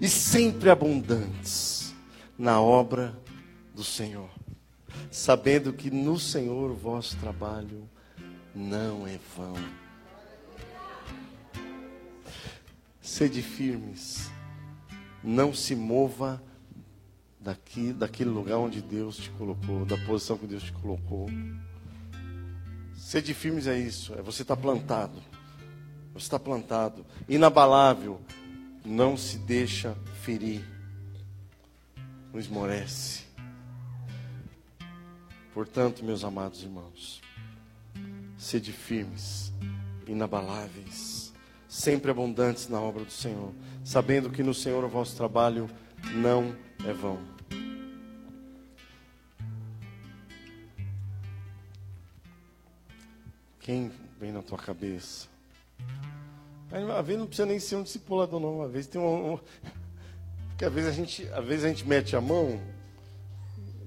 [0.00, 1.94] e sempre abundantes
[2.38, 3.16] na obra
[3.74, 4.30] do Senhor,
[5.10, 7.88] sabendo que no Senhor o vosso trabalho
[8.54, 9.81] não é vão.
[13.02, 14.30] Sede firmes.
[15.24, 16.40] Não se mova
[17.40, 21.28] daqui, daquele lugar onde Deus te colocou, da posição que Deus te colocou.
[22.94, 25.20] Sede firmes é isso, é você estar tá plantado.
[26.14, 28.20] Você está plantado, inabalável,
[28.84, 30.62] não se deixa ferir,
[32.32, 33.24] não esmorece.
[35.54, 37.20] Portanto, meus amados irmãos,
[38.36, 39.52] sede firmes,
[40.06, 41.21] inabaláveis
[41.72, 43.50] sempre abundantes na obra do Senhor,
[43.82, 45.70] sabendo que no Senhor o vosso trabalho
[46.12, 46.54] não
[46.86, 47.18] é vão.
[53.58, 55.28] Quem vem na tua cabeça?
[56.70, 58.60] Às vezes não precisa nem ser um discipulador, não.
[58.60, 59.38] Às vezes tem um.
[60.50, 62.60] Porque às vezes a gente, às vezes a gente mete a mão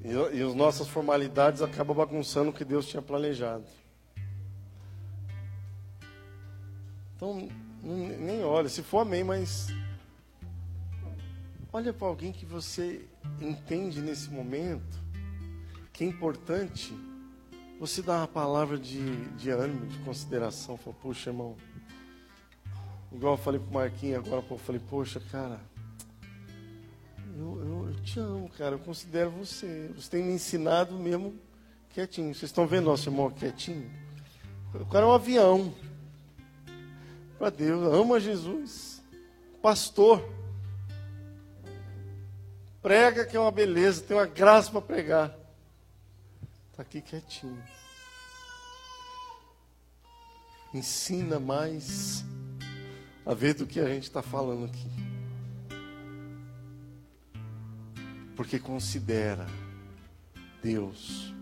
[0.03, 3.63] e, e as nossas formalidades acabam bagunçando o que Deus tinha planejado.
[7.15, 7.47] Então,
[7.85, 9.67] nem olha, se for amém, mas
[11.71, 13.05] olha para alguém que você
[13.39, 15.03] entende nesse momento
[15.93, 16.93] que é importante
[17.79, 20.77] você dar uma palavra de, de ânimo, de consideração.
[20.77, 21.55] Fala, poxa, irmão.
[23.11, 25.61] Igual eu falei pro Marquinhos agora, eu falei, poxa, cara,
[27.37, 29.91] eu, eu, eu, te amo, cara, eu considero você.
[29.95, 31.35] Você tem me ensinado mesmo
[31.89, 32.33] quietinho.
[32.33, 33.89] Vocês estão vendo nosso irmão quietinho?
[34.73, 35.73] O cara é um avião.
[37.37, 39.01] Para Deus, ama Jesus.
[39.61, 40.23] Pastor,
[42.81, 45.35] prega que é uma beleza, tem uma graça para pregar.
[46.71, 47.63] Está aqui quietinho.
[50.73, 52.23] Ensina mais
[53.25, 54.89] a ver do que a gente está falando aqui.
[58.35, 59.45] Porque considera
[60.61, 61.34] Deus.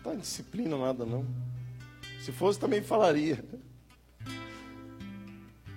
[0.00, 1.26] Está em disciplina nada, não.
[2.20, 3.44] Se fosse, também falaria.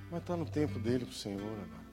[0.09, 1.83] Mas está no tempo dele com o Senhor agora.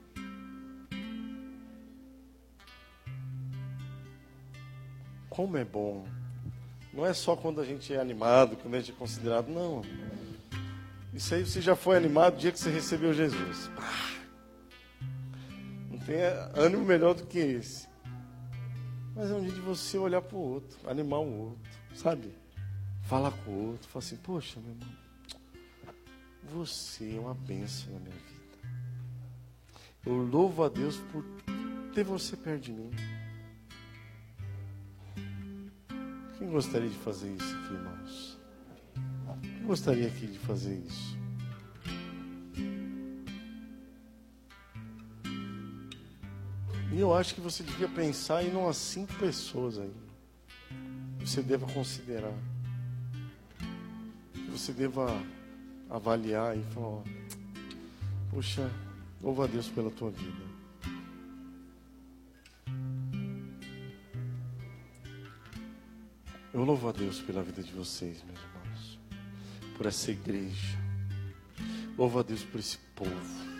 [5.29, 6.07] Como é bom.
[6.93, 9.49] Não é só quando a gente é animado, quando a gente é considerado.
[9.49, 9.83] Não.
[11.13, 13.71] Isso aí você já foi animado no dia que você recebeu Jesus.
[15.91, 16.21] Não tem
[16.55, 17.89] ânimo melhor do que esse.
[19.15, 22.33] Mas é um dia de você olhar para o outro, animar o outro, sabe?
[23.03, 24.89] Falar com o outro, falar assim, poxa, meu irmão,
[26.53, 28.41] você é uma benção na minha vida.
[30.07, 31.25] Eu louvo a Deus por
[31.95, 32.91] ter você perto de mim.
[36.39, 38.39] Quem gostaria de fazer isso aqui, irmãos?
[39.43, 41.19] Quem gostaria aqui de fazer isso?
[46.93, 49.93] E eu acho que você devia pensar em umas cinco pessoas aí.
[51.21, 52.35] Você deva considerar.
[54.51, 55.07] Você deva
[55.89, 57.03] avaliar e falar, ó,
[58.31, 58.71] puxa,
[59.23, 60.51] louva a Deus pela tua vida.
[66.53, 68.99] Eu louvo a Deus pela vida de vocês, meus irmãos,
[69.77, 70.79] por essa igreja.
[71.97, 73.51] Louvo a Deus por esse povo.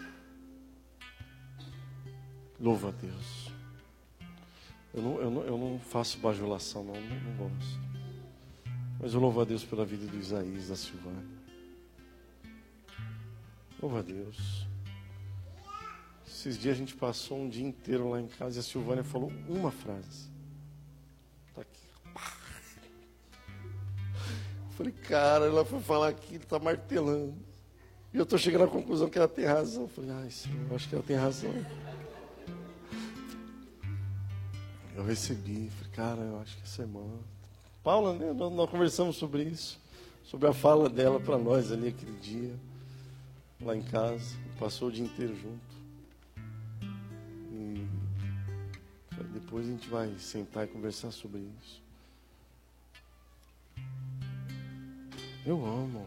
[2.59, 3.40] Louvo a Deus.
[4.93, 7.81] Eu não, eu não, eu não faço bajulação, não, não, não gosto.
[9.01, 11.25] Mas eu louvo a Deus pela vida do Isaías, da Silvânia.
[13.81, 14.67] Louvo a Deus.
[16.27, 19.33] Esses dias a gente passou um dia inteiro lá em casa e a Silvânia falou
[19.49, 20.29] uma frase.
[21.49, 21.89] Está aqui.
[24.77, 27.35] Falei, cara, ela foi falar aqui, está martelando.
[28.13, 29.87] E eu estou chegando à conclusão que ela tem razão.
[29.87, 31.53] Falei, ai, Senhor, eu acho que ela tem razão.
[35.01, 37.01] Eu recebi, falei, cara, eu acho que essa irmã.
[37.83, 38.35] Paula, né?
[38.35, 39.81] Nós, nós conversamos sobre isso,
[40.23, 42.55] sobre a fala dela para nós ali aquele dia,
[43.63, 44.37] lá em casa.
[44.59, 45.75] Passou o dia inteiro junto.
[47.51, 47.89] E
[49.33, 51.83] depois a gente vai sentar e conversar sobre isso.
[55.47, 56.07] Eu amo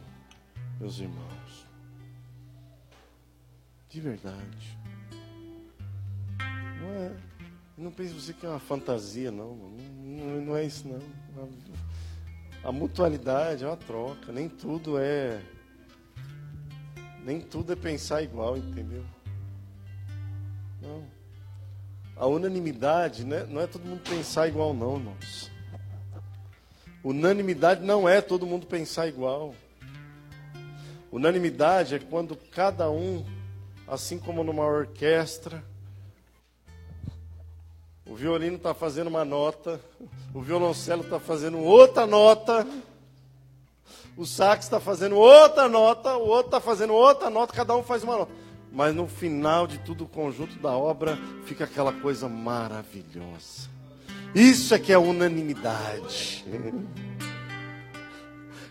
[0.79, 1.65] meus irmãos.
[3.89, 4.77] De verdade.
[6.79, 7.32] Não é.
[7.77, 9.55] Não pense você que é uma fantasia, não.
[9.55, 10.99] Não, não é isso, não.
[12.63, 14.31] A mutualidade é uma troca.
[14.31, 15.41] Nem tudo é.
[17.23, 19.03] Nem tudo é pensar igual, entendeu?
[20.81, 21.03] Não.
[22.15, 25.51] A unanimidade né, não é todo mundo pensar igual, não, irmãos.
[27.03, 29.55] Unanimidade não é todo mundo pensar igual.
[31.11, 33.25] Unanimidade é quando cada um,
[33.87, 35.63] assim como numa orquestra,
[38.05, 39.79] o violino está fazendo uma nota,
[40.33, 42.67] o violoncelo está fazendo outra nota,
[44.17, 48.03] o sax está fazendo outra nota, o outro está fazendo outra nota, cada um faz
[48.03, 48.31] uma nota.
[48.71, 53.69] Mas no final de tudo, o conjunto da obra fica aquela coisa maravilhosa.
[54.33, 56.43] Isso é que é unanimidade.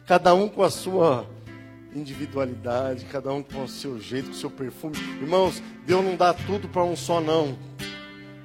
[0.07, 1.25] Cada um com a sua
[1.95, 4.97] individualidade, cada um com o seu jeito, com o seu perfume.
[5.21, 7.57] Irmãos, Deus não dá tudo para um só, não.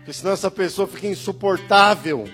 [0.08, 2.30] Porque senão essa pessoa fica insuportável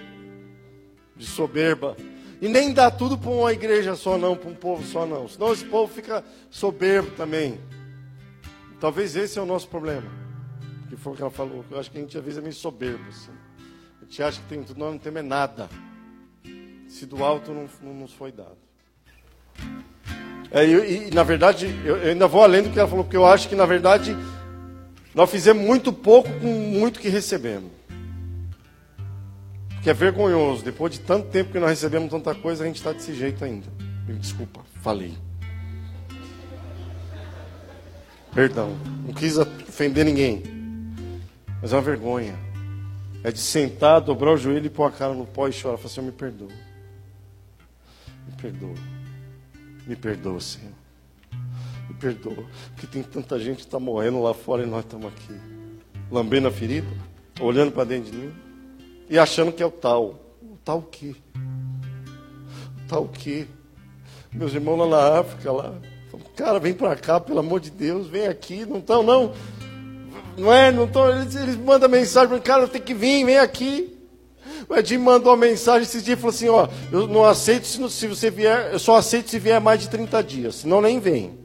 [1.16, 1.98] de soberba.
[2.40, 5.28] E nem dá tudo para uma igreja só, não, para um povo só, não.
[5.28, 7.60] Senão esse povo fica soberbo também.
[8.80, 10.08] Talvez esse é o nosso problema.
[10.88, 11.66] Que foi o que ela falou.
[11.72, 13.10] Eu acho que a gente às vezes é meio soberbo.
[13.10, 13.32] Assim.
[14.00, 15.68] A gente acha que tem tudo, nós não temos é nada.
[16.88, 18.60] Se do alto não, não nos foi dado.
[20.52, 23.18] É, e, e, na verdade, eu, eu, ainda vou além do que ela falou, porque
[23.18, 24.16] eu acho que, na verdade,
[25.14, 27.72] nós fizemos muito pouco com muito que recebemos.
[29.70, 30.64] Porque é vergonhoso.
[30.64, 33.68] Depois de tanto tempo que nós recebemos tanta coisa, a gente está desse jeito ainda.
[34.08, 35.14] Me desculpa, falei.
[38.34, 40.42] Perdão, não quis ofender ninguém.
[41.62, 42.34] Mas é uma vergonha.
[43.24, 45.78] É de sentar, dobrar o joelho e pôr a cara no pó e chorar.
[45.78, 46.52] Falar assim, me perdoa.
[48.28, 48.76] Me perdoa.
[49.86, 50.83] Me perdoa, Senhor.
[52.04, 52.44] Perdoa.
[52.76, 55.34] Porque tem tanta gente que está morrendo lá fora e nós estamos aqui.
[56.12, 56.88] Lambendo a ferida,
[57.40, 58.34] olhando para dentro de mim
[59.10, 60.20] e achando que é o tal.
[60.42, 61.16] O tal o quê?
[61.34, 63.48] O tal o quê?
[64.34, 65.74] Meus irmãos lá na África, lá.
[66.36, 68.66] Cara, vem para cá, pelo amor de Deus, vem aqui.
[68.66, 69.32] Não estão, não.
[70.38, 70.74] Não é?
[70.74, 71.10] Não estão.
[71.10, 73.98] Eles, eles mandam mensagem para cara, tem que vir, vem aqui.
[74.68, 77.90] O Edinho mandou uma mensagem esses dias e falou assim: Ó, eu não aceito se,
[77.90, 81.43] se você vier, eu só aceito se vier mais de 30 dias, senão nem vem.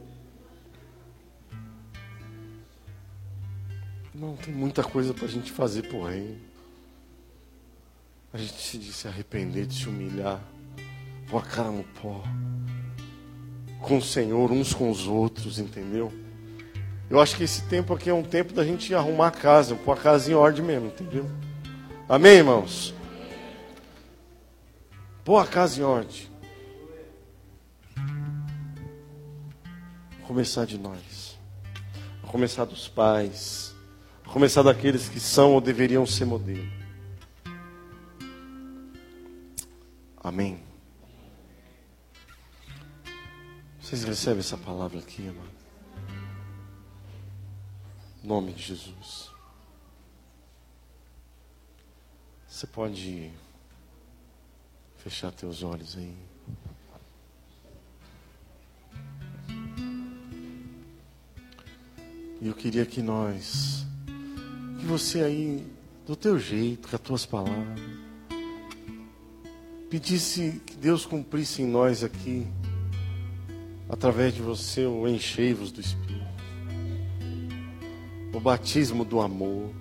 [4.19, 6.37] Não, tem muita coisa para a gente fazer por reino.
[8.33, 10.41] A gente de se arrepender, de se humilhar,
[11.29, 12.21] pôr a cara no pó,
[13.79, 16.11] com o Senhor, uns com os outros, entendeu?
[17.09, 19.93] Eu acho que esse tempo aqui é um tempo da gente arrumar a casa, pôr
[19.93, 21.25] a casa em ordem mesmo, entendeu?
[22.09, 22.93] Amém, irmãos?
[25.23, 26.27] Pôr a casa em ordem.
[30.27, 31.39] Começar de nós.
[32.27, 33.68] Começar dos pais.
[34.31, 36.71] Começar daqueles que são ou deveriam ser modelo.
[40.17, 40.63] Amém.
[43.81, 45.49] Vocês recebem essa palavra aqui, amado?
[48.23, 49.31] Em nome de Jesus.
[52.47, 53.31] Você pode
[54.97, 56.15] fechar teus olhos aí.
[62.41, 63.85] E eu queria que nós,
[64.79, 65.67] que você aí,
[66.07, 67.79] do teu jeito, com as tuas palavras,
[69.89, 72.47] pedisse que Deus cumprisse em nós aqui,
[73.89, 76.25] através de você, o enchei-vos do Espírito,
[78.33, 79.73] o batismo do amor.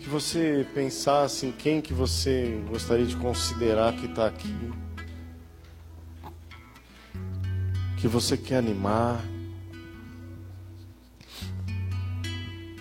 [0.00, 4.83] Que você pensasse em quem que você gostaria de considerar que está aqui.
[8.04, 9.18] Que você quer animar.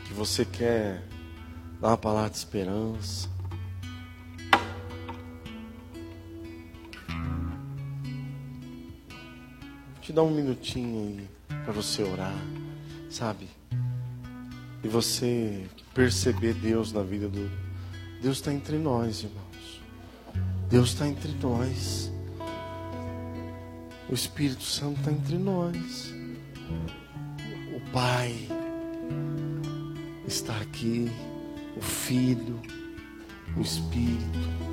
[0.05, 1.01] Que você quer
[1.79, 3.29] dar uma palavra de esperança.
[9.93, 11.29] Vou te dar um minutinho aí
[11.63, 12.35] para você orar,
[13.09, 13.47] sabe?
[14.83, 17.49] E você perceber Deus na vida do.
[18.21, 19.81] Deus está entre nós, irmãos.
[20.69, 22.12] Deus está entre nós.
[24.13, 26.13] O Espírito Santo está entre nós.
[27.75, 28.47] O Pai
[30.27, 31.09] está aqui.
[31.75, 32.61] O Filho,
[33.57, 34.72] o Espírito.